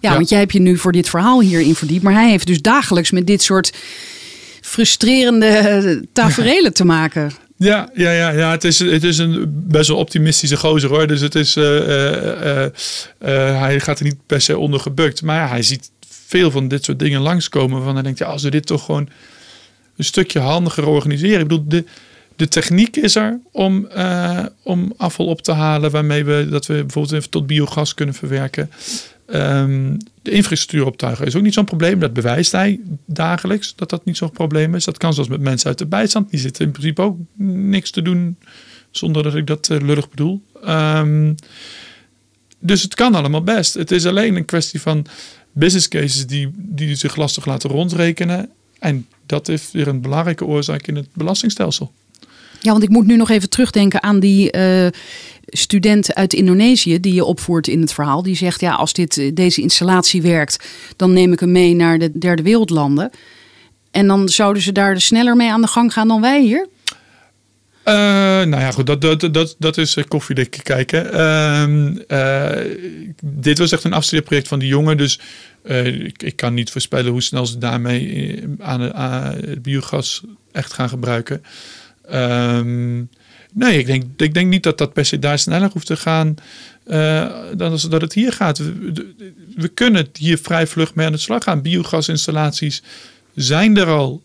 Ja, 0.00 0.10
Ja. 0.10 0.14
want 0.14 0.28
jij 0.28 0.38
hebt 0.38 0.52
je 0.52 0.60
nu 0.60 0.76
voor 0.78 0.92
dit 0.92 1.08
verhaal 1.08 1.40
hierin 1.40 1.74
verdiept, 1.74 2.02
maar 2.02 2.12
hij 2.12 2.30
heeft 2.30 2.46
dus 2.46 2.62
dagelijks 2.62 3.10
met 3.10 3.26
dit 3.26 3.42
soort 3.42 3.72
frustrerende 4.60 5.46
eh, 5.46 5.96
taferelen 6.12 6.72
te 6.72 6.84
maken. 6.84 7.32
Ja, 7.56 7.90
ja, 7.94 8.10
ja, 8.10 8.30
ja. 8.30 8.50
Het, 8.50 8.64
is, 8.64 8.78
het 8.78 9.04
is 9.04 9.18
een 9.18 9.44
best 9.66 9.88
wel 9.88 9.98
optimistische 9.98 10.56
gozer 10.56 10.88
hoor. 10.88 11.06
Dus 11.06 11.20
het 11.20 11.34
is, 11.34 11.56
eh, 11.56 12.64
eh, 12.64 12.70
hij 13.60 13.80
gaat 13.80 13.98
er 13.98 14.04
niet 14.04 14.26
per 14.26 14.40
se 14.40 14.58
onder 14.58 14.80
gebukt. 14.80 15.22
Maar 15.22 15.36
ja, 15.36 15.48
hij 15.48 15.62
ziet 15.62 15.90
veel 16.28 16.50
van 16.50 16.68
dit 16.68 16.84
soort 16.84 16.98
dingen 16.98 17.20
langskomen. 17.20 17.82
Van 17.82 17.94
hij 17.94 18.02
denkt, 18.02 18.18
ja, 18.18 18.26
als 18.26 18.42
we 18.42 18.50
dit 18.50 18.66
toch 18.66 18.84
gewoon 18.84 19.08
een 19.96 20.04
stukje 20.04 20.38
handiger 20.38 20.86
organiseren. 20.86 21.40
Ik 21.40 21.48
bedoel, 21.48 21.64
de, 21.68 21.84
de 22.36 22.48
techniek 22.48 22.96
is 22.96 23.14
er 23.14 23.40
om, 23.52 23.86
eh, 23.86 24.44
om 24.62 24.92
afval 24.96 25.26
op 25.26 25.42
te 25.42 25.52
halen. 25.52 25.90
Waarmee 25.90 26.24
we 26.24 26.46
dat 26.50 26.66
we 26.66 26.74
bijvoorbeeld 26.74 27.14
even 27.14 27.30
tot 27.30 27.46
biogas 27.46 27.94
kunnen 27.94 28.14
verwerken. 28.14 28.70
Ehm, 29.26 29.96
de 30.22 30.30
infrastructuur 30.30 30.86
optuigen 30.86 31.26
is 31.26 31.36
ook 31.36 31.42
niet 31.42 31.54
zo'n 31.54 31.64
probleem. 31.64 31.98
Dat 31.98 32.12
bewijst 32.12 32.52
hij 32.52 32.80
dagelijks 33.06 33.74
dat 33.76 33.90
dat 33.90 34.04
niet 34.04 34.16
zo'n 34.16 34.30
probleem 34.30 34.74
is. 34.74 34.84
Dat 34.84 34.98
kan 34.98 35.14
zelfs 35.14 35.28
met 35.30 35.40
mensen 35.40 35.68
uit 35.68 35.78
de 35.78 35.86
bijstand. 35.86 36.30
Die 36.30 36.40
zitten 36.40 36.64
in 36.64 36.70
principe 36.70 37.02
ook 37.02 37.16
niks 37.36 37.90
te 37.90 38.02
doen 38.02 38.36
zonder 38.90 39.22
dat 39.22 39.34
ik 39.34 39.46
dat 39.46 39.68
eh, 39.68 39.80
lullig 39.80 40.10
bedoel. 40.10 40.42
Ehm, 40.64 41.32
dus 42.58 42.82
het 42.82 42.94
kan 42.94 43.14
allemaal 43.14 43.42
best. 43.42 43.74
Het 43.74 43.90
is 43.90 44.06
alleen 44.06 44.36
een 44.36 44.44
kwestie 44.44 44.80
van 44.80 45.06
business 45.58 45.88
cases 45.88 46.26
die, 46.26 46.50
die 46.54 46.94
zich 46.94 47.16
lastig 47.16 47.46
laten 47.46 47.70
rondrekenen. 47.70 48.50
En 48.78 49.06
dat 49.26 49.48
is 49.48 49.68
weer 49.72 49.88
een 49.88 50.00
belangrijke 50.00 50.44
oorzaak 50.44 50.86
in 50.86 50.96
het 50.96 51.08
belastingstelsel. 51.12 51.92
Ja, 52.60 52.70
want 52.70 52.82
ik 52.82 52.88
moet 52.88 53.06
nu 53.06 53.16
nog 53.16 53.30
even 53.30 53.50
terugdenken 53.50 54.02
aan 54.02 54.20
die 54.20 54.50
eh, 54.50 54.86
student 55.46 56.14
uit 56.14 56.32
Indonesië 56.32 57.00
die 57.00 57.14
je 57.14 57.24
opvoert 57.24 57.68
in 57.68 57.80
het 57.80 57.92
verhaal. 57.92 58.22
Die 58.22 58.36
zegt, 58.36 58.60
ja, 58.60 58.72
als 58.72 58.92
dit, 58.92 59.18
eh, 59.18 59.30
deze 59.34 59.60
installatie 59.60 60.22
werkt, 60.22 60.68
dan 60.96 61.12
neem 61.12 61.32
ik 61.32 61.40
hem 61.40 61.52
mee 61.52 61.74
naar 61.74 61.98
de 61.98 62.18
derde 62.18 62.42
wereldlanden. 62.42 63.10
En 63.90 64.06
dan 64.06 64.28
zouden 64.28 64.62
ze 64.62 64.72
daar 64.72 65.00
sneller 65.00 65.36
mee 65.36 65.50
aan 65.50 65.60
de 65.60 65.66
gang 65.66 65.92
gaan 65.92 66.08
dan 66.08 66.20
wij 66.20 66.42
hier? 66.42 66.68
Eh, 67.88 67.94
nou 68.44 68.60
ja, 68.60 68.70
goed, 68.70 68.86
dat, 68.86 69.00
dat, 69.00 69.20
dat, 69.20 69.56
dat 69.58 69.78
is 69.78 69.96
koffiedik 70.08 70.60
kijken. 70.62 71.12
Ehm, 71.12 71.96
eh, 72.06 72.64
dit 73.22 73.58
was 73.58 73.72
echt 73.72 73.84
een 73.84 73.92
afstudeerproject 73.92 74.48
van 74.48 74.58
die 74.58 74.68
jongen. 74.68 74.96
Dus 74.96 75.20
eh, 75.68 76.04
ik, 76.04 76.32
kan 76.36 76.54
niet 76.54 76.70
voorspellen 76.70 77.12
hoe 77.12 77.22
snel 77.22 77.46
ze 77.46 77.58
daarmee 77.58 78.34
eh, 78.58 78.66
aan, 78.66 78.80
het 78.80 79.62
biogas 79.62 80.22
echt 80.52 80.72
gaan 80.72 80.88
gebruiken. 80.88 81.42
Ehm, 82.04 82.96
nee, 83.52 83.78
ik 83.78 83.86
denk, 83.86 84.04
ik 84.16 84.34
denk 84.34 84.50
niet 84.50 84.62
dat 84.62 84.78
dat 84.78 84.92
per 84.92 85.04
se 85.04 85.18
daar 85.18 85.38
sneller 85.38 85.70
hoeft 85.72 85.86
te 85.86 85.96
gaan 85.96 86.34
eh, 86.84 87.32
dan 87.56 87.70
als 87.70 87.82
dat 87.82 88.00
het 88.00 88.12
hier 88.12 88.32
gaat. 88.32 88.58
We, 89.56 89.68
kunnen 89.74 90.08
hier 90.18 90.38
vrij 90.38 90.66
vlug 90.66 90.94
mee 90.94 91.06
aan 91.06 91.12
de 91.12 91.18
slag 91.18 91.42
gaan. 91.42 91.62
Biogasinstallaties 91.62 92.82
zijn 93.34 93.76
er 93.76 93.86
al. 93.86 94.22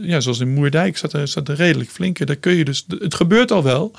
ja, 0.00 0.20
zoals 0.20 0.40
in 0.40 0.54
Moerdijk 0.54 0.96
staat 0.96 1.12
er, 1.12 1.32
er 1.44 1.54
redelijk 1.54 1.90
flinke. 1.90 2.24
Daar 2.24 2.36
kun 2.36 2.54
je 2.54 2.64
dus, 2.64 2.84
het 2.98 3.14
gebeurt 3.14 3.50
al 3.50 3.62
wel. 3.62 3.92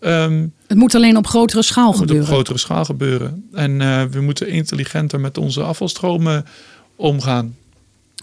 Ehm, 0.00 0.46
Het 0.66 0.78
moet 0.78 0.94
alleen 0.94 1.16
op 1.16 1.26
grotere 1.26 1.62
schaal 1.62 1.90
het 1.90 1.92
moet 1.92 2.02
op 2.02 2.08
gebeuren. 2.08 2.32
grotere 2.34 2.58
schaal 2.58 2.84
gebeuren. 2.84 3.48
En 3.52 3.80
eh, 3.80 4.02
we 4.10 4.20
moeten 4.20 4.48
intelligenter 4.48 5.20
met 5.20 5.38
onze 5.38 5.62
afvalstromen 5.62 6.44
omgaan. 6.96 7.56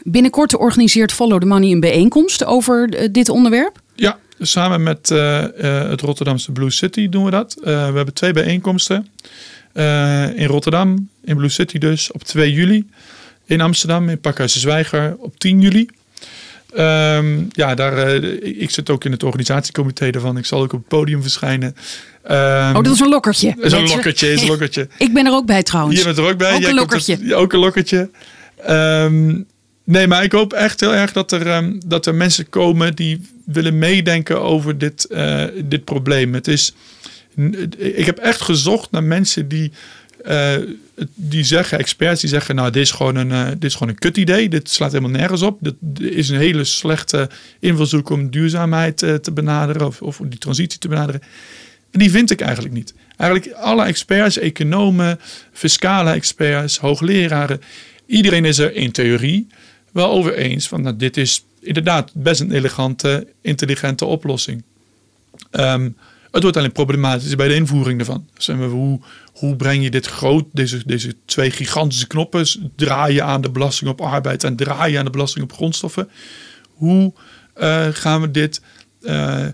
Binnenkort 0.04 0.56
organiseert 0.56 1.12
Follow 1.14 1.40
the 1.40 1.46
Money 1.46 1.72
een 1.72 1.80
bijeenkomst 1.80 2.46
over 2.46 2.94
eh, 2.94 3.08
dit 3.12 3.30
onderwerp. 3.30 3.82
Ja, 3.96 4.18
samen 4.40 4.84
met 4.84 5.12
eh, 5.12 5.46
het 5.90 6.02
Rotterdamse 6.02 6.52
Blue 6.52 6.70
City 6.70 7.10
doen 7.10 7.24
we 7.26 7.32
dat. 7.32 7.58
We 7.64 7.70
hebben 7.72 8.14
twee 8.14 8.34
bijeenkomsten. 8.34 9.08
In 10.36 10.46
Rotterdam, 10.46 11.10
in 11.24 11.36
Blue 11.36 11.50
City 11.50 11.78
dus, 11.78 12.12
op 12.12 12.24
2 12.24 12.52
juli. 12.54 12.90
In 13.46 13.62
Amsterdam, 13.62 14.10
in 14.10 14.20
Pakhuizen 14.20 14.60
Zwijger, 14.60 15.16
op 15.20 15.40
10 15.40 15.62
juli. 15.62 15.88
Ehm, 16.74 17.44
ja, 17.50 17.76
daar, 17.76 17.98
eh, 17.98 18.62
ik 18.62 18.70
zit 18.70 18.90
ook 18.90 19.04
in 19.06 19.12
het 19.12 19.24
organisatiecomité 19.24 20.10
daarvan. 20.10 20.38
Ik 20.38 20.46
zal 20.46 20.62
ook 20.62 20.74
op 20.74 20.80
het 20.80 20.88
podium 20.88 21.22
verschijnen. 21.22 21.76
Ehm, 22.24 22.76
oh, 22.76 22.84
dat 22.84 22.94
is 22.94 23.00
een 23.00 23.10
lokkertje. 23.10 23.56
Is 23.60 23.72
een 23.72 23.88
lokkertje, 23.88 24.32
is 24.32 24.42
een 24.42 24.48
lokkertje. 24.48 24.88
ik 24.98 25.14
ben 25.14 25.26
er 25.26 25.32
ook 25.32 25.46
bij 25.46 25.64
trouwens. 25.64 26.00
Je 26.00 26.06
bent 26.06 26.18
er 26.18 26.30
ook 26.30 26.38
bij. 26.38 26.56
Ook 26.56 26.62
een 26.62 26.76
lokkertje. 26.76 27.36
ook 27.36 27.54
een 27.54 27.60
lokkertje. 27.60 28.10
Ehm, 28.66 29.42
nee, 29.84 30.08
maar 30.08 30.24
ik 30.24 30.32
hoop 30.32 30.54
echt 30.54 30.80
heel 30.80 30.94
erg 30.94 31.12
dat 31.12 31.32
er, 31.32 31.74
dat 31.86 32.06
er 32.06 32.16
mensen 32.16 32.50
komen 32.50 32.96
die 32.96 33.22
willen 33.46 33.78
meedenken 33.78 34.42
over 34.42 34.78
dit, 34.78 35.06
eh, 35.06 35.44
dit 35.64 35.84
probleem. 35.84 36.34
Het 36.34 36.48
is, 36.48 36.74
ik 37.78 38.06
heb 38.06 38.18
echt 38.18 38.42
gezocht 38.42 38.92
naar 38.92 39.04
mensen 39.04 39.48
die 39.48 39.72
uh, 40.28 40.56
die 41.16 41.44
zeggen, 41.44 41.80
experts 41.80 42.22
die 42.22 42.30
zeggen, 42.30 42.56
nou 42.56 42.72
dit 42.72 42.82
is 42.82 42.92
gewoon 42.92 43.16
een, 43.16 43.30
uh, 43.30 43.48
dit 43.48 43.64
is 43.64 43.74
gewoon 43.74 43.90
een 43.90 44.00
kut 44.00 44.18
idee. 44.18 44.50
Dit 44.50 44.70
slaat 44.70 44.92
helemaal 44.92 45.20
nergens 45.20 45.42
op. 45.42 45.58
Dit 45.62 45.76
is 46.00 46.30
een 46.30 46.38
hele 46.38 46.64
slechte 46.64 47.30
invalshoek 47.60 48.10
om 48.10 48.30
duurzaamheid 48.30 49.02
uh, 49.02 49.14
te 49.14 49.32
benaderen 49.32 49.88
of, 49.88 50.02
of 50.02 50.20
die 50.24 50.40
transitie 50.40 50.80
te 50.80 50.88
benaderen. 50.88 51.22
En 51.92 52.00
die 52.00 52.12
vind 52.12 52.32
ik 52.32 52.42
eigenlijk 52.42 52.74
niet. 52.74 52.94
Eigenlijk 53.18 53.54
alle 53.54 53.86
experts, 53.86 54.38
economen, 54.38 55.20
fiscale 55.52 56.12
experts, 56.12 56.78
hoogleraren, 56.78 57.62
iedereen 58.06 58.46
is 58.46 58.58
er 58.58 58.76
in 58.76 58.92
theorie 58.92 59.48
wel 59.92 60.10
over 60.10 60.34
eens 60.34 60.68
van 60.68 60.82
nou, 60.82 60.96
dit 60.96 61.18
is 61.18 61.46
inderdaad 61.60 62.12
best 62.14 62.42
een 62.42 62.52
elegante, 62.52 63.28
intelligente 63.42 64.06
oplossing. 64.06 64.64
Um, 65.52 65.96
het 66.32 66.44
wordt 66.44 66.58
alleen 66.58 66.72
problematisch 66.72 67.36
bij 67.36 67.48
de 67.48 67.54
invoering 67.54 68.00
ervan. 68.00 68.28
Dus 68.34 68.48
hoe, 68.48 69.00
hoe 69.38 69.56
breng 69.56 69.84
je 69.84 69.92
dit 69.92 70.06
groot, 70.06 70.46
deze, 70.52 70.82
deze 70.86 71.16
twee 71.26 71.52
gigantische 71.52 72.08
knoppen, 72.08 72.48
draaien 72.76 73.26
aan 73.26 73.42
de 73.42 73.52
belasting 73.52 73.90
op 73.90 74.02
arbeid 74.02 74.44
en 74.44 74.56
draaien 74.56 75.00
aan 75.00 75.06
de 75.06 75.12
belasting 75.12 75.44
op 75.44 75.54
grondstoffen. 75.54 76.10
Hoe 76.74 77.14
uh, 77.58 77.88
gaan 77.92 78.22
we 78.22 78.32
dit 78.32 78.62
uh, 79.02 79.46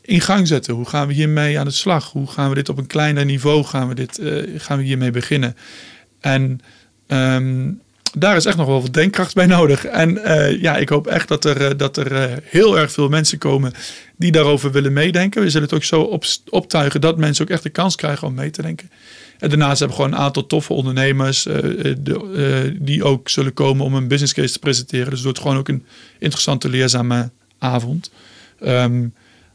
in 0.00 0.20
gang 0.20 0.48
zetten? 0.48 0.74
Hoe 0.74 0.88
gaan 0.88 1.06
we 1.06 1.12
hiermee 1.12 1.58
aan 1.58 1.64
de 1.64 1.70
slag? 1.70 2.10
Hoe 2.10 2.26
gaan 2.26 2.48
we 2.48 2.54
dit 2.54 2.68
op 2.68 2.78
een 2.78 2.86
kleiner 2.86 3.24
niveau 3.24 3.64
gaan 3.64 3.88
we, 3.88 3.94
dit, 3.94 4.18
uh, 4.18 4.60
gaan 4.60 4.78
we 4.78 4.84
hiermee 4.84 5.10
beginnen? 5.10 5.56
En 6.20 6.60
um, 7.06 7.80
daar 8.16 8.36
is 8.36 8.44
echt 8.44 8.56
nog 8.56 8.66
wel 8.66 8.82
wat 8.82 8.92
denkkracht 8.92 9.34
bij 9.34 9.46
nodig. 9.46 9.84
En 9.84 10.10
uh, 10.10 10.60
ja, 10.60 10.76
ik 10.76 10.88
hoop 10.88 11.06
echt 11.06 11.28
dat 11.28 11.44
er, 11.44 11.76
dat 11.76 11.96
er 11.96 12.38
heel 12.44 12.78
erg 12.78 12.92
veel 12.92 13.08
mensen 13.08 13.38
komen 13.38 13.72
die 14.16 14.32
daarover 14.32 14.72
willen 14.72 14.92
meedenken. 14.92 15.42
We 15.42 15.50
zullen 15.50 15.68
het 15.68 15.76
ook 15.76 15.84
zo 15.84 16.00
op, 16.00 16.24
optuigen 16.48 17.00
dat 17.00 17.18
mensen 17.18 17.44
ook 17.44 17.50
echt 17.50 17.62
de 17.62 17.70
kans 17.70 17.96
krijgen 17.96 18.26
om 18.26 18.34
mee 18.34 18.50
te 18.50 18.62
denken. 18.62 18.90
En 19.38 19.48
daarnaast 19.48 19.78
hebben 19.78 19.96
we 19.96 20.02
gewoon 20.02 20.18
een 20.18 20.24
aantal 20.24 20.46
toffe 20.46 20.72
ondernemers 20.72 21.42
de, 21.42 22.76
die 22.80 23.04
ook 23.04 23.28
zullen 23.28 23.52
komen 23.52 23.84
om 23.84 23.94
een 23.94 24.08
business 24.08 24.32
case 24.32 24.52
te 24.52 24.58
presenteren. 24.58 25.04
Dus 25.04 25.14
het 25.14 25.24
wordt 25.24 25.38
gewoon 25.38 25.56
ook 25.56 25.68
een 25.68 25.84
interessante, 26.18 26.68
leerzame 26.68 27.30
avond. 27.58 28.10
Um, 28.60 29.14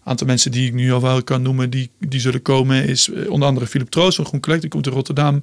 aantal 0.09 0.27
mensen 0.27 0.51
die 0.51 0.67
ik 0.67 0.73
nu 0.73 0.91
al 0.91 1.01
wel 1.01 1.23
kan 1.23 1.41
noemen, 1.41 1.69
die, 1.69 1.89
die 1.99 2.19
zullen 2.19 2.41
komen, 2.41 2.87
is 2.87 3.09
onder 3.27 3.47
andere 3.47 3.67
Philip 3.67 3.89
Troost 3.89 4.15
van 4.15 4.25
Groen 4.25 4.59
die 4.59 4.69
komt 4.69 4.87
in 4.87 4.93
Rotterdam. 4.93 5.41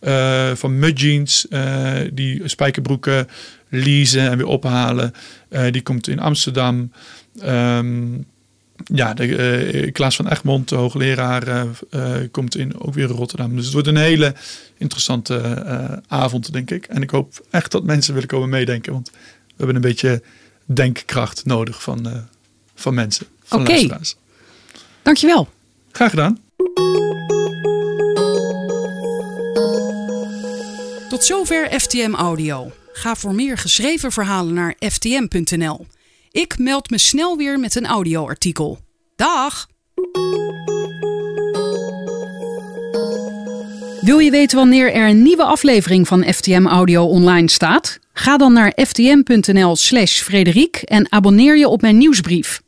Uh, 0.00 0.54
van 0.54 0.78
Mud 0.78 1.00
Jeans, 1.00 1.46
die 2.12 2.48
spijkerbroeken 2.48 3.28
leasen 3.68 4.30
en 4.30 4.36
weer 4.36 4.46
ophalen. 4.46 5.12
die 5.70 5.82
komt 5.82 6.08
in 6.08 6.20
Amsterdam. 6.20 6.92
Um, 7.44 8.26
ja, 8.84 9.14
de, 9.14 9.90
Klaas 9.92 10.16
van 10.16 10.28
Egmond, 10.28 10.68
de 10.68 10.74
hoogleraar, 10.74 11.66
komt 12.30 12.56
in, 12.56 12.80
ook 12.80 12.94
weer 12.94 13.08
in 13.08 13.16
Rotterdam. 13.16 13.56
Dus 13.56 13.64
het 13.64 13.72
wordt 13.72 13.88
een 13.88 13.96
hele 13.96 14.34
interessante 14.76 16.02
avond, 16.08 16.52
denk 16.52 16.70
ik. 16.70 16.84
En 16.84 17.02
ik 17.02 17.10
hoop 17.10 17.46
echt 17.50 17.70
dat 17.70 17.84
mensen 17.84 18.12
willen 18.14 18.28
komen 18.28 18.48
meedenken. 18.48 18.92
Want 18.92 19.10
we 19.10 19.54
hebben 19.56 19.76
een 19.76 19.80
beetje 19.80 20.22
denkkracht 20.64 21.44
nodig 21.44 21.82
van, 21.82 22.26
van 22.74 22.94
mensen. 22.94 23.26
Oké. 23.50 23.62
Okay. 23.62 23.90
Dankjewel. 25.02 25.48
Graag 25.92 26.10
gedaan. 26.10 26.40
Tot 31.08 31.24
zover 31.24 31.80
FTM 31.80 32.14
Audio. 32.14 32.72
Ga 32.92 33.14
voor 33.14 33.34
meer 33.34 33.58
geschreven 33.58 34.12
verhalen 34.12 34.54
naar 34.54 34.74
ftm.nl. 34.78 35.86
Ik 36.30 36.58
meld 36.58 36.90
me 36.90 36.98
snel 36.98 37.36
weer 37.36 37.58
met 37.58 37.74
een 37.74 37.86
audioartikel. 37.86 38.78
Dag! 39.16 39.66
Wil 44.00 44.18
je 44.18 44.30
weten 44.30 44.58
wanneer 44.58 44.92
er 44.92 45.08
een 45.08 45.22
nieuwe 45.22 45.44
aflevering 45.44 46.08
van 46.08 46.24
FTM 46.24 46.66
Audio 46.66 47.04
online 47.04 47.50
staat? 47.50 47.98
Ga 48.12 48.36
dan 48.36 48.52
naar 48.52 48.72
ftm.nl/slash 48.76 50.20
Frederik 50.20 50.76
en 50.76 51.12
abonneer 51.12 51.58
je 51.58 51.68
op 51.68 51.80
mijn 51.80 51.98
nieuwsbrief. 51.98 52.64